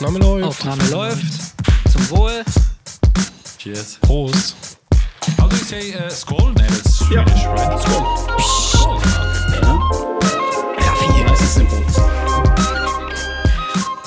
[0.00, 0.44] Aufnahme läuft.
[0.46, 1.24] Aufnahme läuft.
[1.90, 2.44] Zum Wohl.
[3.58, 3.98] Cheers.
[4.00, 4.54] Prost.
[5.40, 6.52] How do you say uh, Skol?
[6.52, 7.80] No, that's Swedish, right?
[7.80, 8.04] Skol.
[8.38, 8.96] Skol.
[9.56, 10.78] Okay.
[10.78, 11.24] Raffi.
[11.26, 11.82] Das ist simpel.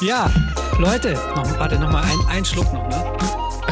[0.01, 0.31] Ja,
[0.79, 3.03] Leute, noch, warte, noch mal ein, ein Schluck noch, ne?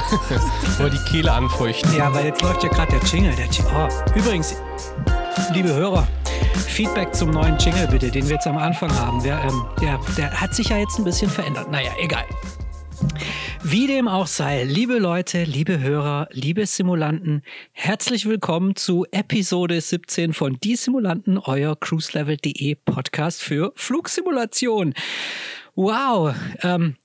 [0.77, 1.95] Wollen die Kehle anfeuchten.
[1.95, 3.33] Ja, weil jetzt läuft ja gerade der Jingle.
[3.35, 3.87] Der Ji- oh.
[4.13, 4.55] Übrigens,
[5.53, 6.05] liebe Hörer,
[6.59, 9.21] Feedback zum neuen Jingle bitte, den wir jetzt am Anfang haben.
[9.23, 11.71] Der, ähm, der, der hat sich ja jetzt ein bisschen verändert.
[11.71, 12.25] Naja, egal.
[13.63, 20.33] Wie dem auch sei, liebe Leute, liebe Hörer, liebe Simulanten, herzlich willkommen zu Episode 17
[20.33, 24.93] von Die Simulanten, euer cruiselevel.de Podcast für Flugsimulation.
[25.75, 26.95] Wow, ähm,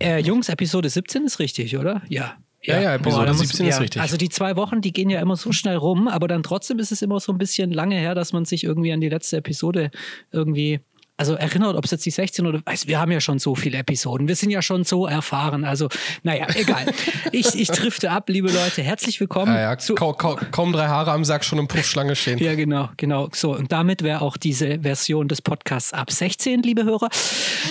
[0.00, 2.02] äh, Jungs, Episode 17 ist richtig, oder?
[2.08, 2.36] Ja.
[2.66, 4.02] Ja, ja, Episode muss- 17 ist richtig.
[4.02, 6.92] Also die zwei Wochen, die gehen ja immer so schnell rum, aber dann trotzdem ist
[6.92, 9.90] es immer so ein bisschen lange her, dass man sich irgendwie an die letzte Episode
[10.32, 10.80] irgendwie
[11.16, 13.78] also erinnert, ob es jetzt die 16 oder weiß, wir haben ja schon so viele
[13.78, 14.26] Episoden.
[14.26, 15.64] Wir sind ja schon so erfahren.
[15.64, 15.88] Also,
[16.24, 16.86] naja, egal.
[17.32, 18.82] ich, ich drifte ab, liebe Leute.
[18.82, 19.94] Herzlich willkommen Ja, ja, zu.
[19.94, 22.38] kaum, kaum, kaum drei Haare am Sack schon im Puffschlange stehen.
[22.38, 23.28] Ja, genau, genau.
[23.32, 27.08] So, und damit wäre auch diese Version des Podcasts ab 16, liebe Hörer.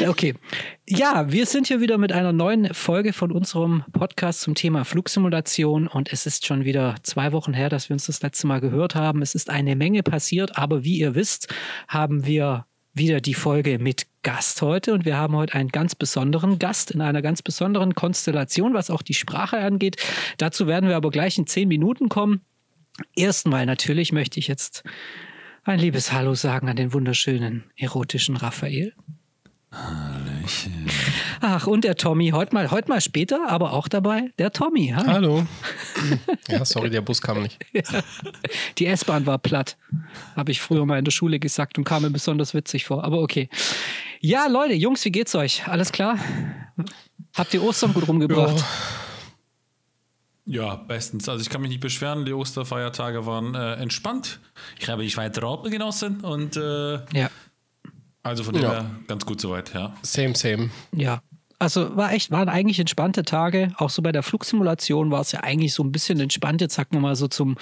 [0.08, 0.36] Okay.
[0.88, 5.88] Ja, wir sind hier wieder mit einer neuen Folge von unserem Podcast zum Thema Flugsimulation
[5.88, 8.96] und es ist schon wieder zwei Wochen her, dass wir uns das letzte Mal gehört
[8.96, 9.22] haben.
[9.22, 11.54] Es ist eine Menge passiert, aber wie ihr wisst,
[11.88, 16.60] haben wir wieder die Folge mit Gast heute und wir haben heute einen ganz besonderen
[16.60, 19.98] Gast in einer ganz besonderen Konstellation, was auch die Sprache angeht.
[20.38, 22.42] Dazu werden wir aber gleich in zehn Minuten kommen.
[23.16, 24.84] Erstmal natürlich möchte ich jetzt
[25.64, 28.94] ein liebes Hallo sagen an den wunderschönen, erotischen Raphael.
[31.42, 34.94] Ach, und der Tommy, heute mal, heute mal später, aber auch dabei, der Tommy.
[34.96, 35.06] Hi.
[35.06, 35.46] Hallo.
[36.50, 37.58] Ja, sorry, der Bus kam nicht.
[38.78, 39.78] Die S-Bahn war platt,
[40.36, 43.22] habe ich früher mal in der Schule gesagt und kam mir besonders witzig vor, aber
[43.22, 43.48] okay.
[44.20, 45.66] Ja, Leute, Jungs, wie geht's euch?
[45.68, 46.18] Alles klar?
[47.36, 48.64] Habt ihr Ostern gut rumgebracht?
[50.46, 51.30] Ja, bestens.
[51.30, 52.26] Also ich kann mich nicht beschweren.
[52.26, 54.40] Die Osterfeiertage waren äh, entspannt.
[54.80, 57.30] Ich habe die Schweizer Alpen genossen und äh, Ja.
[58.24, 58.72] Also von dem Ja.
[58.72, 59.94] her ganz gut soweit, ja.
[60.02, 60.70] Same, same.
[60.96, 61.22] Ja.
[61.60, 63.72] Also war echt, waren eigentlich entspannte Tage.
[63.78, 66.60] Auch so bei der Flugsimulation war es ja eigentlich so ein bisschen entspannt.
[66.60, 67.56] Jetzt sagen wir mal so zum,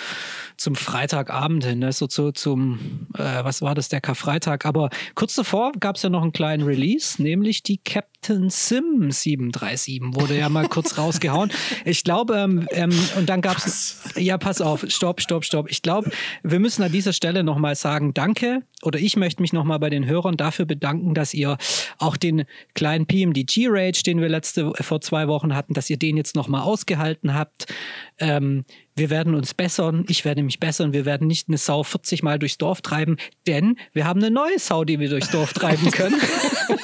[0.57, 1.91] zum Freitagabend hin, ne?
[1.91, 4.65] so zu, zum, äh, was war das, der Karfreitag.
[4.65, 7.77] Aber kurz davor gab es ja noch einen kleinen Release, nämlich die
[8.21, 11.51] Captain Sim 737 wurde ja mal kurz rausgehauen.
[11.85, 15.71] Ich glaube, ähm, ähm, und dann gab es, ja, pass auf, stopp, stopp, stopp.
[15.71, 16.11] Ich glaube,
[16.43, 20.05] wir müssen an dieser Stelle nochmal sagen, danke, oder ich möchte mich nochmal bei den
[20.05, 21.57] Hörern dafür bedanken, dass ihr
[21.97, 22.45] auch den
[22.75, 26.61] kleinen PMDG Rage, den wir letzte vor zwei Wochen hatten, dass ihr den jetzt nochmal
[26.61, 27.73] ausgehalten habt.
[28.21, 28.63] Ähm,
[28.95, 32.37] wir werden uns bessern, ich werde mich bessern, wir werden nicht eine Sau 40 Mal
[32.37, 33.17] durchs Dorf treiben,
[33.47, 36.21] denn wir haben eine neue Sau, die wir durchs Dorf treiben können.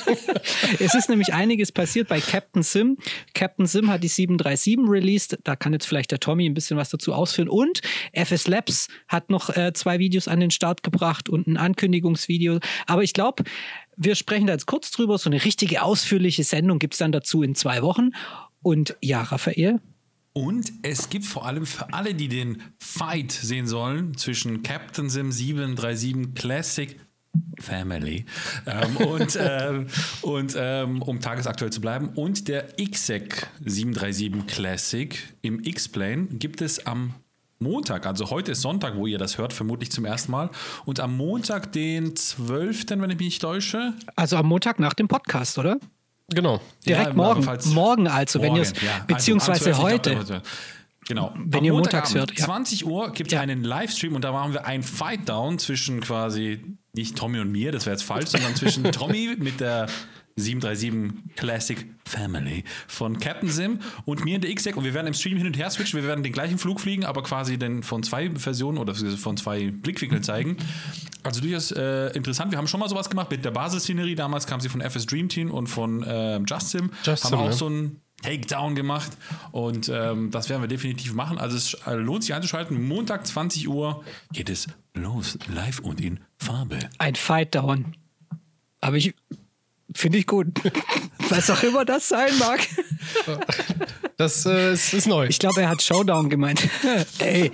[0.79, 2.97] es ist nämlich einiges passiert bei Captain Sim.
[3.35, 5.37] Captain Sim hat die 737 released.
[5.43, 7.49] Da kann jetzt vielleicht der Tommy ein bisschen was dazu ausführen.
[7.49, 7.81] Und
[8.13, 12.59] FS Labs hat noch äh, zwei Videos an den Start gebracht und ein Ankündigungsvideo.
[12.87, 13.43] Aber ich glaube,
[13.95, 15.17] wir sprechen da jetzt kurz drüber.
[15.17, 18.11] So eine richtige ausführliche Sendung gibt es dann dazu in zwei Wochen.
[18.61, 19.79] Und ja, Raphael,
[20.37, 25.31] Und es gibt vor allem für alle, die den Fight sehen sollen zwischen Captain Sim
[25.31, 26.99] 737 Classic
[27.59, 28.23] Family
[28.67, 29.87] ähm, und, ähm,
[30.21, 36.85] und ähm, um tagesaktuell zu bleiben und der XSEC 737 Classic im X-Plane gibt es
[36.85, 37.15] am
[37.57, 40.51] Montag, also heute ist Sonntag, wo ihr das hört, vermutlich zum ersten Mal.
[40.85, 43.95] Und am Montag, den 12., wenn ich mich nicht täusche.
[44.15, 45.79] also am Montag nach dem Podcast, oder?
[46.29, 46.59] Genau.
[46.85, 47.43] Direkt Ja, morgen.
[47.43, 48.93] falls- Morgen also, wenn ihr es, Morgen, ja.
[48.95, 49.95] Also beziehungsweise am 12.
[49.95, 50.33] ich glaub, heute.
[50.33, 50.41] da-
[51.07, 51.33] Genau.
[51.37, 52.45] Wenn Am ihr montags hört, ja.
[52.45, 53.39] 20 Uhr gibt es Ja.
[53.39, 56.61] einen Livestream und da machen wir ein Fight-Down zwischen quasi
[56.93, 59.87] nicht Tommy und mir, das wäre jetzt falsch, sondern zwischen Tommy mit der
[60.37, 65.13] 737 Classic Family von Captain Sim und mir in der XSEC und wir werden im
[65.13, 68.03] Stream hin und her switchen, wir werden den gleichen Flug fliegen, aber quasi den von
[68.03, 70.57] zwei Versionen oder von zwei Blickwinkeln zeigen.
[71.23, 72.51] Also durchaus äh, interessant.
[72.51, 74.15] Wir haben schon mal sowas gemacht mit der Basisszenerie.
[74.15, 76.91] Damals kam sie von FS Dream Team und von ähm, Just Sim.
[77.03, 77.51] Just haben Sim, auch ja.
[77.51, 79.11] so ein Takedown gemacht
[79.51, 81.37] und ähm, das werden wir definitiv machen.
[81.37, 82.87] Also es äh, lohnt sich einzuschalten.
[82.87, 84.03] Montag 20 Uhr
[84.33, 86.79] geht es los, live und in Farbe.
[86.97, 87.95] ein Fight down.
[88.81, 89.13] Aber ich
[89.97, 90.47] finde ich gut.
[91.29, 92.59] Was auch immer das sein mag.
[94.17, 95.27] Das äh, ist, ist neu.
[95.27, 96.67] Ich glaube, er hat Showdown gemeint.
[97.19, 97.51] Ey,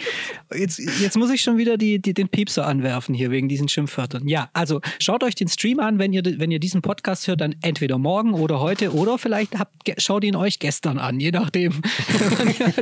[0.56, 4.30] jetzt, jetzt muss ich schon wieder die, die, den Piepser anwerfen hier wegen diesen Schimpfwörtern.
[4.30, 7.54] Ja, also schaut euch den Stream an, wenn ihr, wenn ihr diesen Podcast hört, dann
[7.62, 11.82] entweder morgen oder heute oder vielleicht habt, schaut ihn euch gestern an, je nachdem.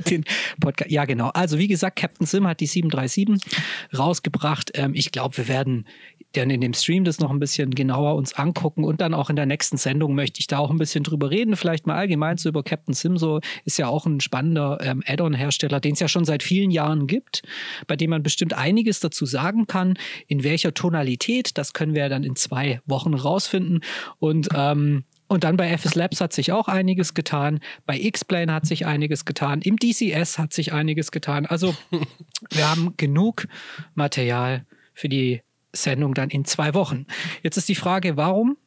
[0.08, 0.26] den
[0.60, 0.92] Podcast.
[0.92, 1.30] Ja, genau.
[1.30, 3.52] Also wie gesagt, Captain Sim hat die 737
[3.98, 4.72] rausgebracht.
[4.76, 5.88] Ähm, ich glaube, wir werden
[6.34, 9.36] dann in dem Stream das noch ein bisschen genauer uns angucken und dann auch in
[9.36, 12.50] der nächsten Sendung möchte ich da auch ein bisschen drüber reden, vielleicht mal allgemein so
[12.50, 16.26] über Captain Sim, so ist ja auch ein spannender ähm, Add-on-Hersteller, den es ja schon
[16.26, 17.44] seit vielen Jahren gibt,
[17.88, 19.96] bei dem man bestimmt einiges dazu sagen kann,
[20.28, 23.82] in welcher Tonalität, das können wir dann in zwei Wochen rausfinden
[24.20, 27.62] und ähm, und dann bei FS Labs hat sich auch einiges getan.
[27.86, 29.62] Bei X-Plane hat sich einiges getan.
[29.62, 31.46] Im DCS hat sich einiges getan.
[31.46, 31.74] Also
[32.50, 33.48] wir haben genug
[33.96, 35.42] Material für die
[35.74, 37.06] Sendung dann in zwei Wochen.
[37.44, 38.58] Jetzt ist die Frage, warum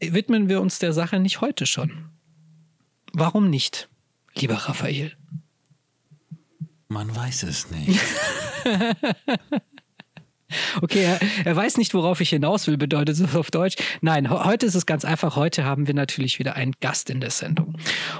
[0.00, 2.06] widmen wir uns der Sache nicht heute schon?
[3.12, 3.88] Warum nicht,
[4.34, 5.16] lieber Raphael?
[6.88, 8.00] Man weiß es nicht.
[10.80, 13.76] Okay, er, er, weiß nicht, worauf ich hinaus will, bedeutet es auf Deutsch.
[14.00, 15.36] Nein, heute ist es ganz einfach.
[15.36, 17.76] Heute haben wir natürlich wieder einen Gast in der Sendung.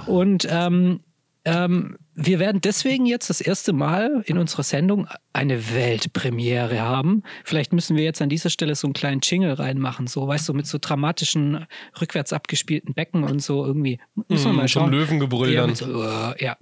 [0.06, 1.00] Und ähm,
[1.46, 7.23] ähm, wir werden deswegen jetzt das erste Mal in unserer Sendung eine Weltpremiere haben.
[7.44, 10.53] Vielleicht müssen wir jetzt an dieser Stelle so einen kleinen Jingle reinmachen, so, weißt du,
[10.55, 11.67] mit so dramatischen,
[12.00, 14.00] rückwärts abgespielten Becken und so irgendwie.
[14.29, 14.91] Müssen wir Mm, mal zum schauen.
[14.91, 15.76] Löwengebrüll Ja, dann.
[15.76, 16.56] so, uh, ja.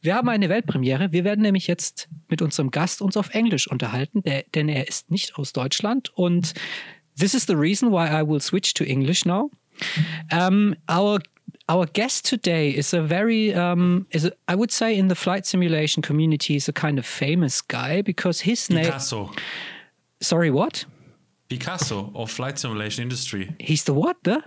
[0.00, 1.12] Wir haben eine Weltpremiere.
[1.12, 5.10] Wir werden nämlich jetzt mit unserem Gast uns auf Englisch unterhalten, der, denn er ist
[5.10, 6.10] nicht aus Deutschland.
[6.16, 6.54] Und
[7.18, 9.50] this is the reason why I will switch to English now.
[10.32, 11.18] Um, our
[11.68, 15.46] our guest today is a very um, is a, I would say in the flight
[15.46, 18.84] simulation community is a kind of famous guy because his name.
[18.84, 19.30] Picasso.
[20.20, 20.84] Sorry, what?
[21.48, 23.54] Picasso of flight simulation industry.
[23.58, 24.16] He's the what?
[24.24, 24.42] The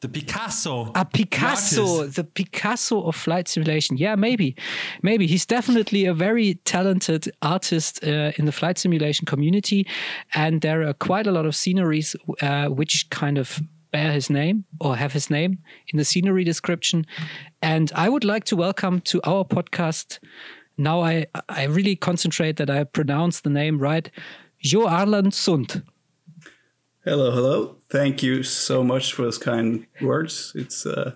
[0.00, 0.92] The Picasso.
[0.94, 3.96] A Picasso, The the Picasso of flight simulation.
[3.96, 4.54] Yeah, maybe,
[5.02, 9.86] maybe he's definitely a very talented artist uh, in the flight simulation community,
[10.34, 13.62] and there are quite a lot of sceneries uh, which kind of
[13.94, 17.06] bear his name or have his name in the scenery description.
[17.62, 20.18] And I would like to welcome to our podcast.
[20.76, 24.10] Now I I really concentrate that I pronounce the name right.
[24.58, 25.84] Jo Erlend Sund.
[27.04, 27.76] Hello, hello.
[27.88, 30.52] Thank you so much for those kind words.
[30.56, 31.12] It's uh,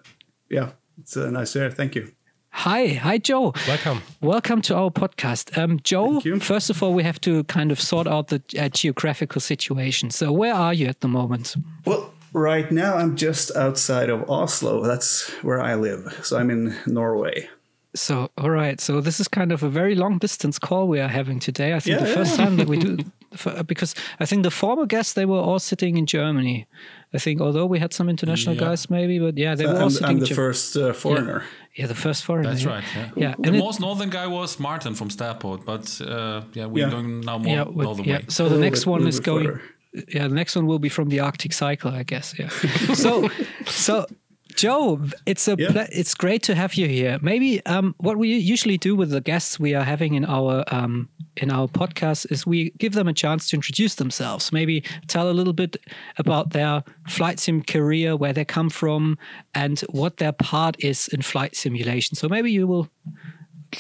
[0.48, 0.70] yeah,
[1.00, 1.70] it's uh, nice to hear.
[1.72, 2.12] Thank you.
[2.50, 3.54] Hi, hi, Joe.
[3.66, 4.02] Welcome.
[4.20, 5.58] Welcome to our podcast.
[5.58, 9.40] Um, Joe, first of all, we have to kind of sort out the uh, geographical
[9.40, 10.10] situation.
[10.10, 11.56] So, where are you at the moment?
[11.84, 14.82] Well, right now I'm just outside of Oslo.
[14.86, 16.20] That's where I live.
[16.22, 17.48] So I'm in Norway.
[17.94, 18.80] So, all right.
[18.80, 21.72] So, this is kind of a very long distance call we are having today.
[21.74, 22.44] I think Yeah, the first yeah.
[22.44, 22.98] time that we do,
[23.34, 26.66] for, because I think the former guests, they were all sitting in Germany.
[27.14, 28.60] I think, although we had some international Yeah.
[28.68, 31.42] guys, maybe, but yeah, they were all I'm, sitting I'm the Ger- first uh, foreigner.
[31.74, 32.50] Yeah, the first foreigner.
[32.50, 32.70] That's yeah.
[32.74, 32.84] right.
[32.94, 33.10] Yeah.
[33.16, 36.84] Yeah, The and it- most northern guy was Martin from Stairport, but uh, yeah, we're
[36.84, 36.90] Yeah.
[36.90, 38.16] going now more Yeah, with- northern yeah.
[38.18, 38.24] way.
[38.28, 39.46] So the next bit- one is going.
[39.46, 39.62] further.
[40.08, 42.34] Yeah, the next one will be from the Arctic Circle, I guess.
[42.38, 42.48] Yeah.
[42.94, 43.28] so,
[43.66, 44.06] so
[44.54, 45.70] Joe, it's a Yeah.
[45.72, 47.18] ple- it's great to have you here.
[47.22, 51.08] Maybe um, what we usually do with the guests we are having in our um,
[51.36, 54.52] in our podcast is we give them a chance to introduce themselves.
[54.52, 55.76] Maybe tell a little bit
[56.18, 59.16] about their flight sim career, where they come from,
[59.54, 62.16] and what their part is in flight simulation.
[62.16, 62.88] So maybe you will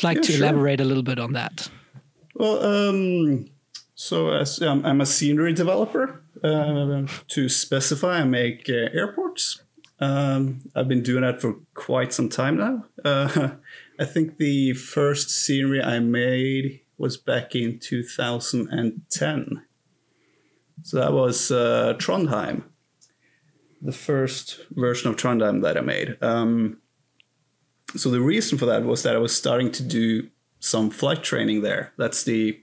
[0.02, 0.46] like Yeah, to sure.
[0.46, 1.68] elaborate a little bit on that.
[2.34, 3.46] Well, um,
[3.98, 6.22] so as um, I'm a scenery developer.
[6.42, 9.60] Uh, to specify, I make uh, airports.
[9.98, 12.84] Um, I've been doing that for quite some time now.
[13.04, 13.56] Uh,
[13.98, 19.64] I think the first scenery I made was back in 2010.
[20.84, 22.62] So that was uh, Trondheim,
[23.82, 26.16] the first version of Trondheim that I made.
[26.22, 26.78] Um,
[27.96, 30.28] so the reason for that was that I was starting to do
[30.60, 31.92] some flight training there.
[31.96, 32.60] That's the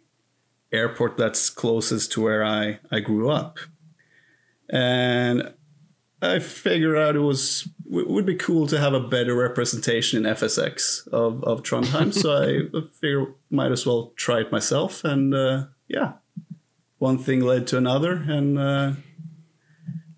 [0.76, 3.60] airport that's closest to where I, I grew up.
[4.70, 5.54] And
[6.22, 10.34] I figured out it was it would be cool to have a better representation in
[10.34, 12.12] FSX of, of Trondheim.
[12.14, 15.04] so I figured might as well try it myself.
[15.04, 16.14] And uh, yeah,
[16.98, 18.14] one thing led to another.
[18.14, 18.94] And uh,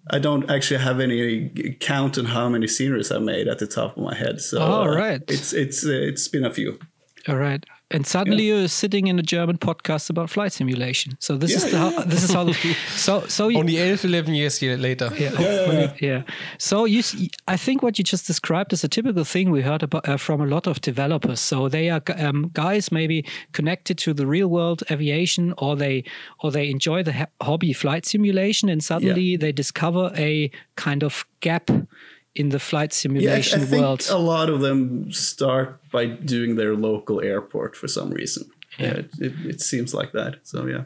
[0.10, 3.98] I don't actually have any count on how many sceneries I made at the top
[3.98, 4.40] of my head.
[4.40, 6.80] So Oh, uh, it's it's uh, it's been a few.
[7.28, 7.66] All right.
[7.90, 11.14] And suddenly you're sitting in a German podcast about flight simulation.
[11.20, 12.54] So this is the yeah, how, this is how the,
[12.96, 15.10] so so you, Only 11, 11 years later.
[15.18, 16.24] yeah, hopefully, yeah.
[16.58, 17.02] So you,
[17.48, 20.42] I think what you just described is a typical thing we heard about uh, from
[20.42, 21.40] a lot of developers.
[21.40, 26.04] So they are um, guys maybe connected to the real world aviation, or they
[26.40, 31.26] or they enjoy the ha- hobby flight simulation, and suddenly they discover a kind of
[31.40, 31.70] gap
[32.40, 33.02] in the flight Yeah, I,
[33.42, 34.08] simulation I think world?
[34.10, 38.44] a lot of them start by doing their local airport for some reason.
[38.80, 40.34] Yeah, it, it, it seems like that.
[40.44, 40.84] So yeah,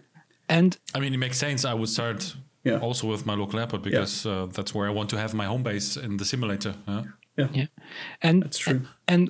[0.49, 1.65] And I mean, it makes sense.
[1.65, 2.79] I would start Yeah.
[2.81, 5.63] also with my local airport because uh, that's where I want to have my home
[5.63, 6.73] base in the simulator.
[6.85, 7.03] huh?
[7.37, 7.67] yeah, yeah,
[8.21, 8.81] and That's true.
[9.07, 9.29] And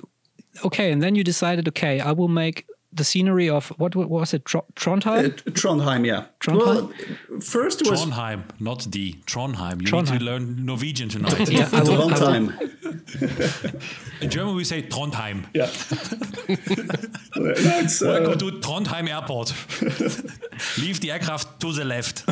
[0.64, 4.34] okay, and then you decided, okay, I will make the scenery of what, what was
[4.34, 5.26] it, Tro- Trondheim?
[5.26, 6.26] Uh, Trondheim, yeah.
[6.40, 6.92] Trondheim?
[7.30, 9.20] Well, first it was Trondheim, not D.
[9.26, 9.80] Trondheim.
[9.82, 11.48] You need to learn Norwegian tonight.
[11.50, 13.82] yeah, I will, I will- Trondheim.
[14.20, 15.46] In German, we say Trondheim.
[15.54, 15.66] Yeah.
[17.36, 19.52] no, it's, uh, Welcome to Trondheim Airport.
[20.78, 22.24] Leave the aircraft to the left.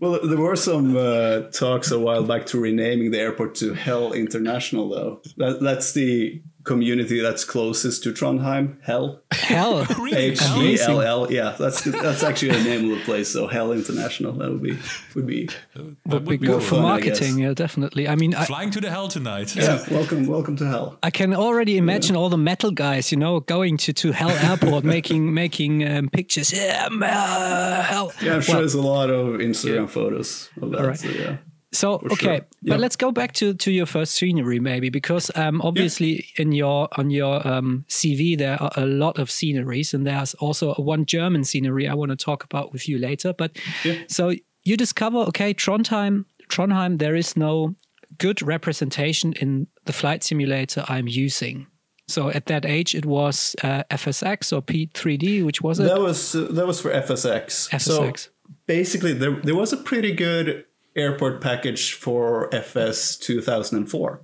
[0.00, 4.12] well, there were some uh, talks a while back to renaming the airport to Hell
[4.14, 5.20] International, though.
[5.36, 8.76] That, that's the community that's closest to Trondheim.
[8.82, 9.22] Hell.
[9.32, 9.86] hell.
[10.12, 11.32] H E L L.
[11.32, 13.32] Yeah, that's that's actually the name of the place.
[13.32, 14.32] So Hell International.
[14.32, 14.76] That would be
[15.14, 15.48] would be.
[15.74, 16.60] That would be go cool.
[16.60, 18.08] for fun, marketing, yeah, definitely.
[18.08, 19.54] I mean, I, Flying to the hell tonight.
[19.56, 19.82] Yeah.
[19.90, 20.98] Welcome, welcome to Hell.
[21.02, 24.84] I can already imagine all the metal guys, you know, going to, to Hell Airport,
[24.96, 26.52] making making um, pictures.
[26.52, 28.12] Yeah, uh, Hell.
[28.20, 30.80] Yeah, I'm sure Well, there's a lot of Instagram photos of that.
[30.80, 30.98] Alright.
[30.98, 31.36] So, yeah.
[31.72, 32.32] So okay, sure.
[32.34, 32.40] Yeah.
[32.62, 36.88] but let's go back to, to your first scenery maybe because um, obviously in your
[36.96, 41.44] on your um, CV there are a lot of sceneries and there's also one German
[41.44, 43.32] scenery I want to talk about with you later.
[43.32, 43.98] But Yeah.
[44.08, 44.32] so
[44.64, 47.74] you discover okay Trondheim Trondheim there is no
[48.18, 51.66] good representation in the flight simulator I'm using.
[52.08, 55.84] So at that age it was uh, FSX or P3D, which was it?
[55.88, 57.68] That was uh, that was for FSX.
[57.70, 57.80] FSX.
[57.80, 58.30] So
[58.66, 60.64] basically, there there was a pretty good
[60.96, 64.20] airport package for FS 2004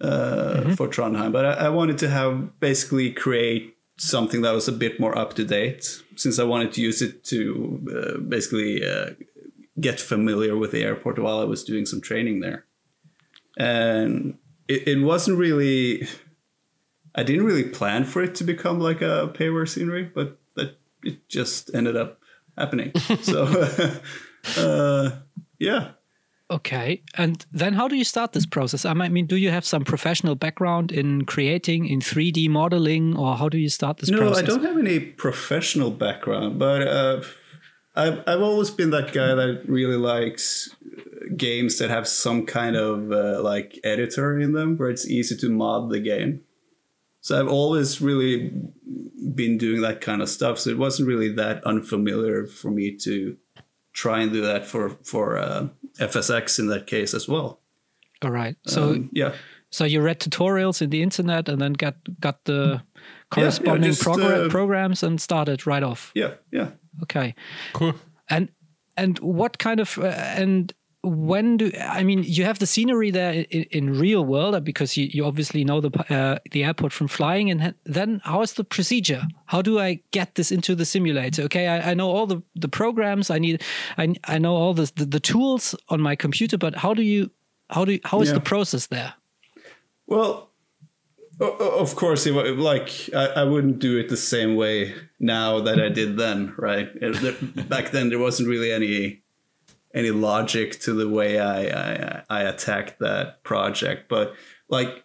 [0.00, 4.72] uh, for Trondheim, but I, I wanted to have basically create something that was a
[4.72, 9.10] bit more up to date, since I wanted to use it to uh, basically uh,
[9.80, 12.66] get familiar with the airport while I was doing some training there,
[13.56, 14.38] and
[14.68, 16.06] it, it wasn't really.
[17.14, 21.28] I didn't really plan for it to become like a payware scenery, but that it
[21.28, 22.18] just ended up
[22.56, 22.92] happening.
[23.20, 23.44] so,
[24.56, 25.10] uh,
[25.62, 25.92] yeah.
[26.50, 27.02] Okay.
[27.16, 28.84] And then how do you start this process?
[28.84, 33.48] I mean, do you have some professional background in creating in 3D modeling or how
[33.48, 34.20] do you start this process?
[34.20, 34.44] No, process?
[34.44, 37.22] I don't have any professional background, but uh,
[37.94, 40.74] I've I've always been that guy that really likes
[41.36, 45.48] games that have some kind of uh, like editor in them, where it's easy to
[45.48, 46.42] mod the game.
[47.22, 48.52] So I've always really
[49.34, 50.58] been doing that kind of stuff.
[50.58, 53.36] So it wasn't really that unfamiliar for me to
[53.92, 55.68] try and do that for for uh,
[55.98, 57.60] FSX in that case as well.
[58.22, 58.56] All right.
[58.66, 59.32] So Um, yeah.
[59.70, 62.82] so you read tutorials in the internet and then got got the
[63.30, 66.12] corresponding just, progr- uh, programs and started right off.
[66.14, 66.70] Yeah, yeah.
[67.02, 67.34] Okay.
[67.72, 67.94] Cool.
[68.28, 68.48] And
[68.96, 70.06] and what kind of uh,
[70.38, 70.72] and
[71.02, 74.96] when do I mean you have the scenery there in, in real world uh, because
[74.96, 78.64] you, you obviously know the uh, the airport from flying and then how is the
[78.64, 79.22] procedure?
[79.46, 81.42] How do I get this into the simulator?
[81.42, 83.62] Okay, I, I know all the, the programs I need.
[83.98, 87.30] I, I know all the, the the tools on my computer, but how do you
[87.68, 88.34] how do you, how is Yeah.
[88.34, 89.14] the process there?
[90.06, 90.50] Well,
[91.40, 95.88] of course, it, like I, I wouldn't do it the same way now that I
[95.88, 96.88] did then, right?
[97.68, 99.21] Back then, there wasn't really any
[99.94, 104.34] any logic to the way I, I I attacked that project, but
[104.68, 105.04] like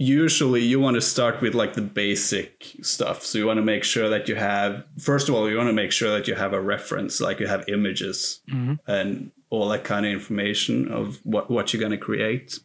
[0.00, 3.22] usually you want to start with like the basic stuff.
[3.22, 5.74] So you want to make sure that you have first of all you want to
[5.74, 8.74] make sure that you have a reference like you have images mm-hmm.
[8.86, 12.60] and all that kind of information of what, what you're going to create.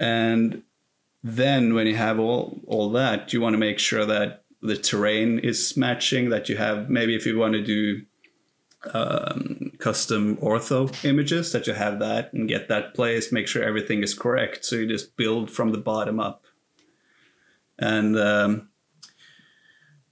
[0.00, 0.62] And
[1.22, 5.38] then when you have all all that you want to make sure that the terrain
[5.38, 8.02] is matching that you have maybe if you want to do
[8.92, 14.02] um, custom ortho images that you have that and get that placed make sure everything
[14.02, 14.64] is correct.
[14.64, 16.44] So you just build from the bottom up.
[17.78, 18.68] And um,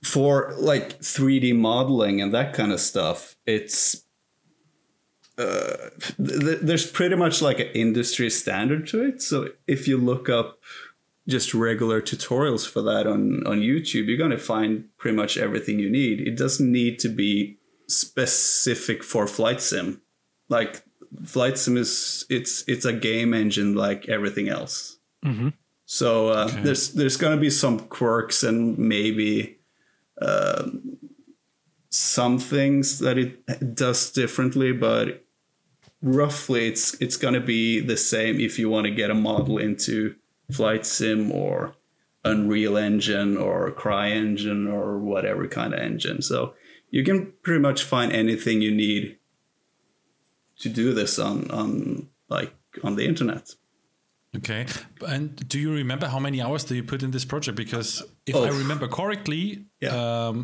[0.03, 4.03] for like 3d modeling and that kind of stuff it's
[5.37, 9.21] uh, th- there's pretty much like an industry standard to it.
[9.21, 10.61] So if you look up
[11.27, 15.79] just regular tutorials for that on on youtube you're going to find pretty much everything
[15.79, 16.21] you need.
[16.21, 20.01] It doesn't need to be specific for flight sim.
[20.49, 20.83] Like
[21.25, 24.99] flight sim is it's it's a game engine like everything else.
[25.87, 29.59] So uh, there's there's going to be some quirks and maybe
[30.21, 30.69] uh,
[31.91, 35.25] some things that it does differently but
[36.03, 39.59] roughly it's it's going to be the same if you want to get a model
[39.59, 40.15] into
[40.51, 41.75] flight sim or
[42.25, 46.23] unreal engine or CryEngine or whatever kind of engine.
[46.23, 46.55] So
[46.97, 49.03] you can pretty much find anything you need
[50.63, 52.53] to do this on on like
[52.87, 53.45] on the internet.
[54.37, 54.67] Okay.
[55.15, 57.57] And do you remember how many hours do you put in this project?
[57.57, 58.45] Because if Oh.
[58.45, 59.45] I remember correctly,
[59.81, 59.95] Yeah.
[60.05, 60.37] um,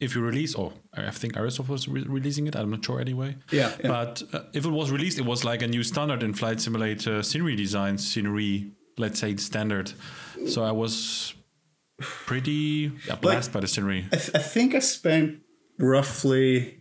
[0.00, 3.36] if you release, or I think Aerosoft was re- releasing it, I'm not sure anyway.
[3.50, 3.88] Yeah, yeah.
[3.88, 7.22] But uh, if it was released, it was like a new standard in Flight Simulator
[7.22, 9.92] scenery design, scenery, let's say standard.
[10.52, 11.34] So I was
[11.98, 14.06] pretty yeah, blessed by the scenery.
[14.12, 15.40] I, th- I think I spent
[15.78, 16.80] roughly.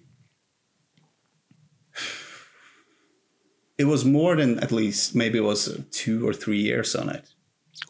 [3.78, 7.34] It was more than at least maybe it was two or three years on it.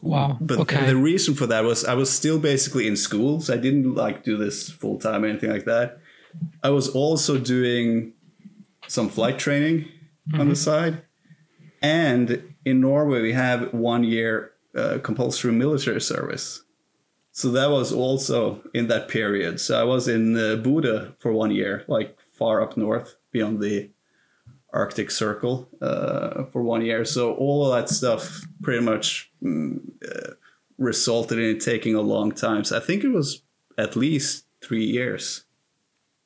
[0.02, 0.38] Wow.
[0.40, 0.86] But okay.
[0.86, 4.24] the reason for that was I was still basically in school, so I didn't like
[4.24, 5.98] do this full time or anything like that.
[6.62, 8.12] I was also doing
[8.88, 9.88] some flight training
[10.34, 11.02] on the side,
[11.80, 16.63] and in Norway we have one year uh, compulsory military service.
[17.36, 19.60] So that was also in that period.
[19.60, 23.90] So I was in uh, Bodø for one year, like far up north beyond the
[24.72, 27.04] Arctic Circle uh, for one year.
[27.04, 30.34] So all of that stuff pretty much mm, uh,
[30.78, 32.62] resulted in it taking a long time.
[32.62, 33.42] So I think it was
[33.76, 35.42] at least three years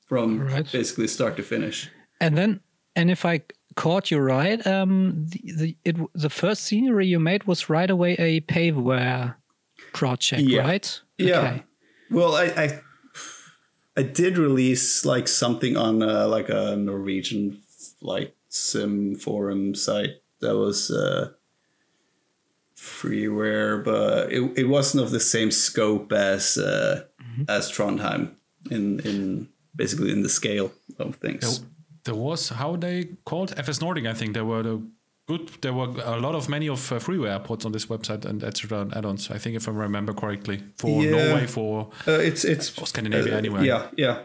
[0.06, 0.70] from Alright.
[0.70, 1.90] basically start to finish.
[2.20, 2.60] And then,
[2.94, 3.40] and if I
[3.76, 8.12] caught you right, um, the the it the first scenery you made was right away
[8.18, 9.36] a payware
[9.98, 10.62] project, Yeah.
[10.62, 11.00] right?
[11.18, 11.38] Yeah.
[11.40, 11.62] Okay.
[12.10, 12.80] Well, I, I
[13.96, 17.58] I did release like something on uh, like a Norwegian
[18.00, 21.30] flight sim forum site that was uh,
[22.76, 27.04] freeware, but it, it wasn't of the same scope as uh,
[27.48, 28.34] as Trondheim
[28.70, 31.64] in in basically in the scale of things.
[32.04, 34.06] There was how they called FS Nordic.
[34.06, 34.80] I think there were the
[35.28, 35.48] good.
[35.60, 38.80] There were a lot of many of uh, freeware airports on this website and etc.
[38.80, 39.30] and add-ons.
[39.30, 41.10] I think if I remember correctly, for Yeah.
[41.10, 43.64] Norway, for Uh, it's it's Or Scandinavia anyway.
[43.66, 44.18] Yeah, yeah.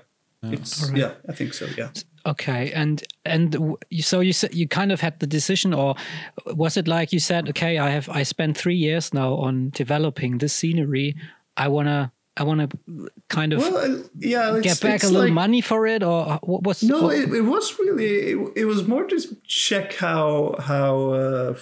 [0.51, 1.67] It's yeah, I think so.
[1.77, 1.89] Yeah.
[2.25, 3.55] Okay, and and
[4.01, 5.95] so you said you kind of had the decision, or
[6.45, 10.39] was it like you said, okay, I have I spent three years now on developing
[10.39, 11.15] this scenery.
[11.55, 12.67] I wanna I wanna
[13.29, 14.59] kind of Well, uh, yeah.
[14.61, 17.41] Get back a little like- money for it, or what was No, what- it, it
[17.41, 21.55] was really it, it was more to check how how uh,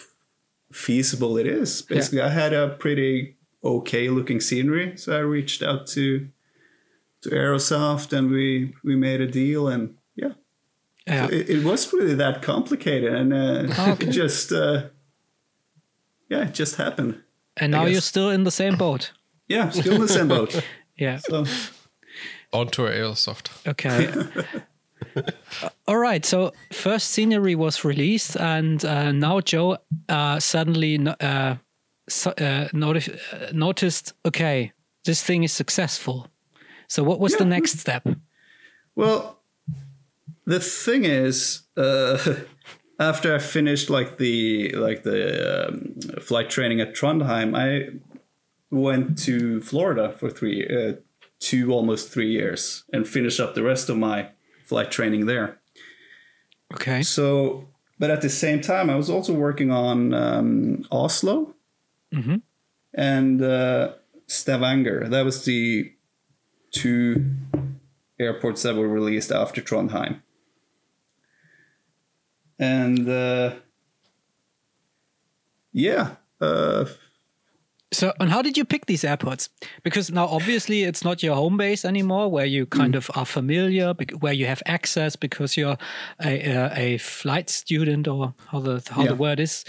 [0.72, 1.82] feasible it is.
[1.82, 6.28] Basically, I had a pretty okay looking scenery, so I reached out to
[7.22, 10.34] to Aerosoft and we we made a deal, and yeah,
[11.06, 11.28] yeah.
[11.30, 14.08] it, it was really that complicated, and uh, Okay.
[14.08, 14.84] it just uh,
[16.30, 17.22] yeah, it just happened.
[17.58, 19.12] and now you're still in the same boat.
[19.52, 20.64] Yeah, still in the same boat.
[20.98, 21.18] Yeah.
[21.18, 21.46] So
[22.54, 23.50] Onto Aerosoft.
[23.68, 24.08] Okay.
[25.16, 25.22] Uh,
[25.88, 26.26] All right.
[26.26, 29.78] So first scenery was released, and uh, now Joe
[30.10, 31.56] uh, suddenly no- uh,
[32.08, 34.14] so, uh, noti- uh, noticed.
[34.26, 34.74] Okay,
[35.06, 36.28] this thing is successful.
[36.88, 38.08] So what was the next step?
[38.96, 39.40] Well,
[40.46, 42.18] the thing is, uh,
[43.00, 47.98] after I finished like the like the um, flight training at Trondheim, I
[48.72, 50.94] went to Florida for three, uh,
[51.40, 54.30] two almost three years, and finished up the rest of my
[54.66, 55.60] flight training there.
[56.74, 57.04] Okay.
[57.04, 57.68] So,
[58.00, 61.54] but at the same time, I was also working on um, Oslo
[62.94, 63.94] and uh,
[64.28, 65.08] Stavanger.
[65.08, 65.92] That was the
[66.72, 67.36] two
[68.20, 70.22] airports that were released after Trondheim.
[72.58, 73.56] And uh,
[75.74, 76.86] yeah, uh,
[77.94, 79.50] So, and how did you pick these airports?
[79.84, 83.94] Because now, obviously, it's not your home base anymore, where you kind of are familiar,
[84.20, 85.78] where you have access because you're
[86.24, 89.10] a, a, a flight student, or how the how Yeah.
[89.10, 89.66] the word is.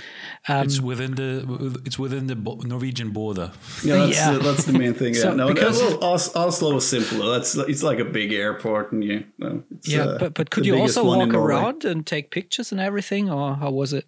[0.48, 3.50] Um, it's within the it's within the bo- Norwegian border.
[3.84, 4.32] yeah, that's, Yeah.
[4.34, 5.14] The, that's the main thing.
[5.14, 6.04] Yeah, So, no, because- well,
[6.36, 7.28] Oslo is simpler.
[7.32, 10.64] That's it's like a big airport, and you, know, it's, yeah, uh, but but could
[10.64, 14.06] you also walk around and take pictures and everything, or how was it?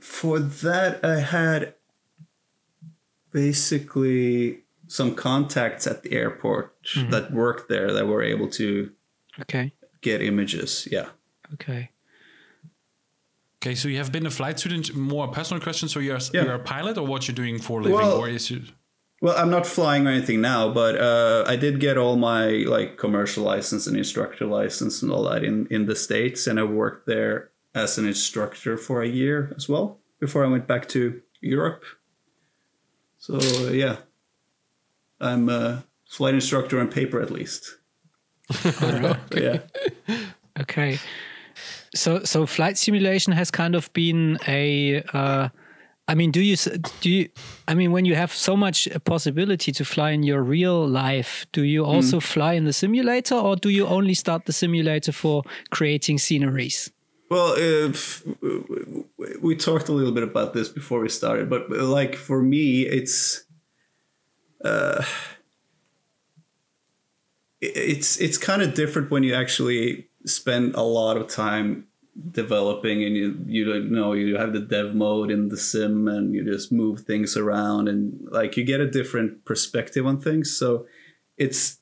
[0.00, 1.74] For that, I had
[3.34, 7.10] basically some contacts at the airport Mm-hmm.
[7.12, 8.90] that worked there that were able to
[9.40, 10.86] Okay, get images.
[10.92, 11.08] Yeah.
[11.54, 11.88] okay.
[13.58, 14.94] Okay, so you have been a flight student.
[14.94, 15.88] More personal question.
[15.88, 16.44] So you're Yeah.
[16.44, 18.62] you're a pilot, or what you're doing for a living, Well- or is it?
[19.22, 22.44] Well, I'm not flying or anything now, but uh, I did get all my
[22.76, 26.64] like commercial license and instructor license and all that in in the states, and I
[26.64, 29.86] worked there as an instructor for a year as well
[30.20, 31.00] before I went back to
[31.40, 31.82] Europe.
[33.24, 33.96] So uh, yeah,
[35.18, 37.78] I'm a flight instructor on paper at least.
[39.34, 39.60] yeah.
[40.60, 40.98] Okay.
[41.94, 45.48] So so flight simulation has kind of been a uh
[46.06, 46.56] I mean do you
[47.00, 47.30] do you
[47.66, 51.62] I mean when you have so much possibility to fly in your real life do
[51.62, 56.18] you also fly in the simulator or do you only start the simulator for creating
[56.18, 56.92] sceneries?
[57.30, 58.22] Well, if
[59.40, 63.44] we talked a little bit about this before we started, but like for me, it's
[64.64, 65.04] uh,
[67.60, 71.86] it's it's kind of different when you actually spend a lot of time
[72.30, 76.44] developing and you you know you have the dev mode in the sim and you
[76.44, 80.56] just move things around and like you get a different perspective on things.
[80.56, 80.86] So
[81.36, 81.78] it's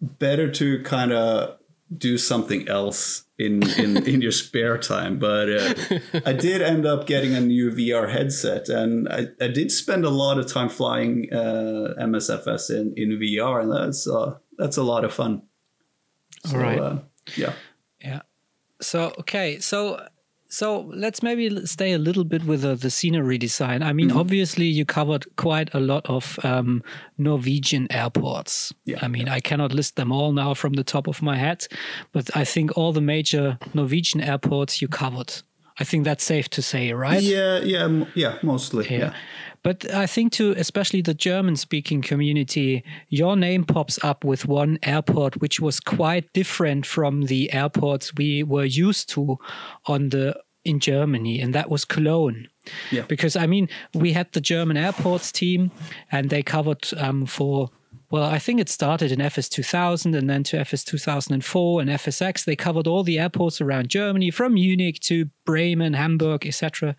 [0.00, 1.58] better to kind of
[1.96, 5.74] do something else in in, in your spare time but uh,
[6.26, 10.10] i did end up getting a new vr headset and i, I did spend a
[10.10, 15.04] lot of time flying uh, msfs in, in vr and that's uh, that's a lot
[15.04, 15.42] of fun
[16.52, 16.78] All right.
[16.78, 16.98] uh,
[17.36, 17.52] yeah
[18.00, 18.22] Yeah.
[18.80, 20.06] So okay, so
[20.48, 23.82] so let's maybe stay a little bit with the, the scenery design.
[23.82, 26.82] I mean, obviously you covered quite a lot of um,
[27.18, 28.72] Norwegian airports.
[28.86, 31.66] Yeah, I mean, I cannot list them all now from the top of my head,
[32.12, 35.42] but I think all the major Norwegian airports you covered.
[35.80, 37.22] I think that's safe to say, right?
[37.22, 39.12] yeah yeah m- yeah mostly yeah.
[39.64, 44.78] But I think to especially the German speaking community, your name pops up with one
[44.82, 49.38] airport which was quite different from the airports we were used to
[49.86, 52.48] on the in Germany, and that was Cologne.
[52.90, 53.04] Yeah.
[53.08, 55.70] Because I mean, we had the German airports team,
[56.12, 57.70] and they covered um, for
[58.10, 62.44] well, I think it started in FS 2000 and then to FS 2004 and FSX.
[62.44, 66.96] They covered all the airports around Germany, from Munich to Bremen, Hamburg, etc.,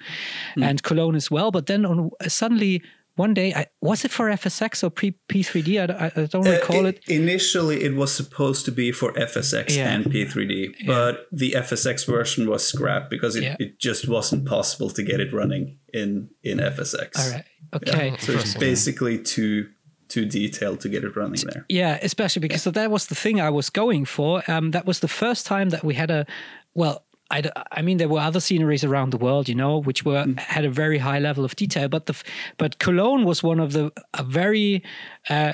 [0.55, 1.51] and Cologne as well.
[1.51, 2.81] But then on suddenly
[3.15, 5.89] one day, I, was it for FSX or pre P3D?
[5.89, 7.03] I, I- I don't recall Uh, it.
[7.09, 9.93] i- Initially, it was supposed to be for FSX Yeah.
[9.93, 13.55] and P3D, but the FSX version was scrapped because it, Yeah.
[13.59, 17.17] it just wasn't possible to get it running in in FSX.
[17.19, 17.43] All right.
[17.73, 18.13] Okay.
[18.19, 19.67] So it's basically too
[20.09, 21.65] too detailed to get it running there.
[21.69, 24.43] Yeah, especially because so that was the thing I was going for.
[24.47, 26.25] Um, that was the first time that we had a,
[26.73, 30.25] well, I, I mean there were other sceneries around the world, you know, which were
[30.37, 31.87] had a very high level of detail.
[31.87, 32.21] But the
[32.57, 34.83] but Cologne was one of the a very
[35.29, 35.53] uh,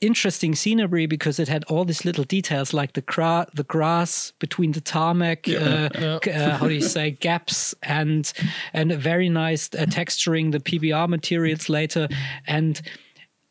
[0.00, 4.72] interesting scenery because it had all these little details like the gra- the grass between
[4.72, 5.88] the tarmac, uh,
[6.22, 8.32] g- uh, how do you say gaps and
[8.72, 12.08] and very nice uh, texturing the PBR materials later.
[12.46, 12.80] And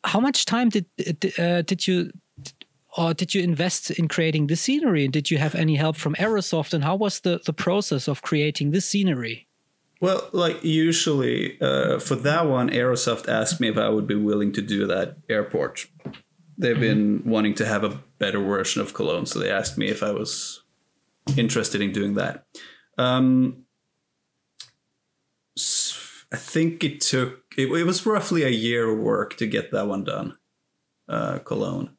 [0.08, 0.86] how much time did
[1.38, 2.12] uh, did you
[2.98, 5.04] or did you invest in creating the scenery?
[5.04, 6.74] And did you have any help from Aerosoft?
[6.74, 9.48] And how was the the process of creating this scenery?
[10.00, 14.52] Well, like usually uh, for that one, Aerosoft asked me if I would be willing
[14.54, 15.88] to do that airport.
[16.58, 20.02] They've been wanting to have a better version of Cologne, so they asked me if
[20.02, 20.64] I was
[21.36, 22.46] interested in doing that.
[22.98, 23.66] Um,
[25.58, 25.97] s-
[26.32, 29.88] I think it took it, it was roughly a year of work to get that
[29.88, 30.38] one done,
[31.08, 31.96] uh, Cologne,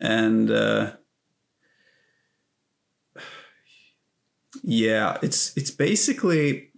[0.00, 0.92] and uh,
[4.62, 6.70] yeah, it's it's basically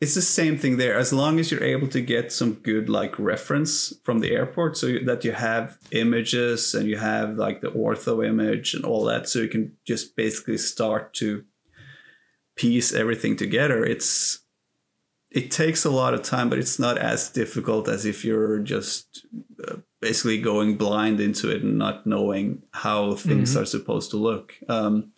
[0.00, 0.96] it's the same thing there.
[0.96, 4.86] As long as you're able to get some good like reference from the airport so
[5.04, 9.40] that you have images and you have like the ortho image and all that so
[9.40, 11.44] you can just basically start to
[12.60, 14.40] piece everything together it's
[15.30, 19.26] it takes a lot of time but it's not as difficult as if you're just
[19.66, 24.54] uh, basically going blind into it and not knowing how things are supposed to look.
[24.68, 25.12] Um,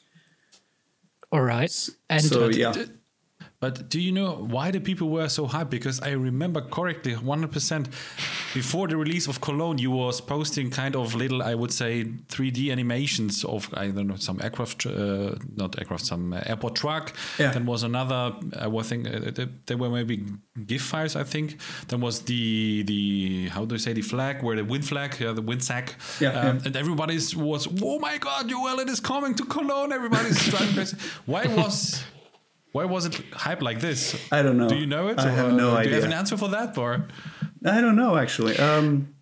[1.31, 2.75] All right, and so yeah
[3.63, 5.71] But do you know why the people were so hyped?
[5.71, 7.87] Because I remember correctly, 100%
[8.55, 12.73] before the release of Cologne, you was posting kind of little, I would say, 3D
[12.73, 17.13] animations of, I don't know, some aircraft, uh, not aircraft, some uh, airport truck.
[17.39, 17.53] Yeah.
[17.53, 20.25] Then was another, I was think, uh, there were maybe
[20.67, 21.61] GIF files, I think.
[21.87, 25.31] Then was the, the how do you say, the flag, where the wind flag, yeah,
[25.31, 25.95] the wind sack.
[26.19, 26.63] Yeah, Um, yeah.
[26.65, 29.93] And everybody was, oh my God, Joel, it is coming to Cologne.
[29.93, 30.97] Everybody's driving crazy.
[31.27, 32.03] Why was...
[32.73, 34.15] Why was it hype like this?
[34.33, 34.69] I don't know.
[34.69, 35.19] Do you know it?
[35.19, 37.07] I have Or, no uh, Do you have an answer for that, or
[37.65, 38.57] I don't know actually.
[38.59, 39.15] Um,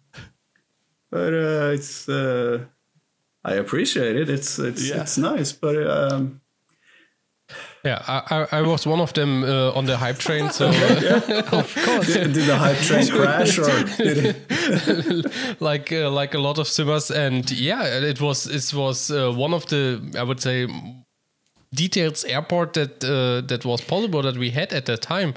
[1.11, 2.59] but uh, it's uh,
[3.45, 4.29] I appreciate it.
[4.31, 5.03] It's it's Yeah.
[5.03, 6.41] it's nice, but um,
[7.85, 10.51] Yeah, I, I, I was one of them uh, on the hype train.
[10.51, 10.69] So,
[11.53, 15.61] of course, did, did the hype train crash or did it?
[15.61, 19.55] like uh, like a lot of simmers, and yeah, it was it was uh, one
[19.55, 20.67] of the I would say
[21.73, 25.35] details airport that uh, that was possible that we had at that time.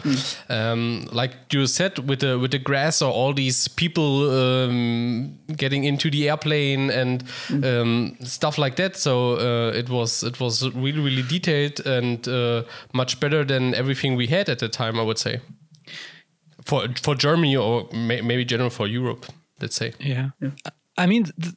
[0.49, 5.83] Um, like you said, with the with the grass or all these people um, getting
[5.83, 7.23] into the airplane and
[7.63, 8.95] um, stuff like that.
[8.97, 14.15] So uh, it was it was really really detailed and uh, much better than everything
[14.15, 14.99] we had at the time.
[14.99, 15.39] I would say
[16.65, 19.25] for for Germany or may, maybe general for Europe.
[19.61, 19.93] Let's say.
[20.41, 20.51] yeah.
[20.97, 21.55] I mean, th-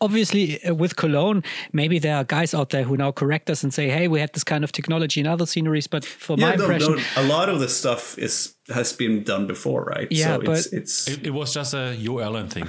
[0.00, 3.72] obviously uh, with Cologne, maybe there are guys out there who now correct us and
[3.72, 6.62] say, "Hey, we had this kind of technology in other sceneries." But for my no,
[6.64, 10.08] impression, no, a lot of the stuff is has been done before, right?
[10.10, 12.68] Yeah, so but- it's, it's It, it was just a Yo Allen thing.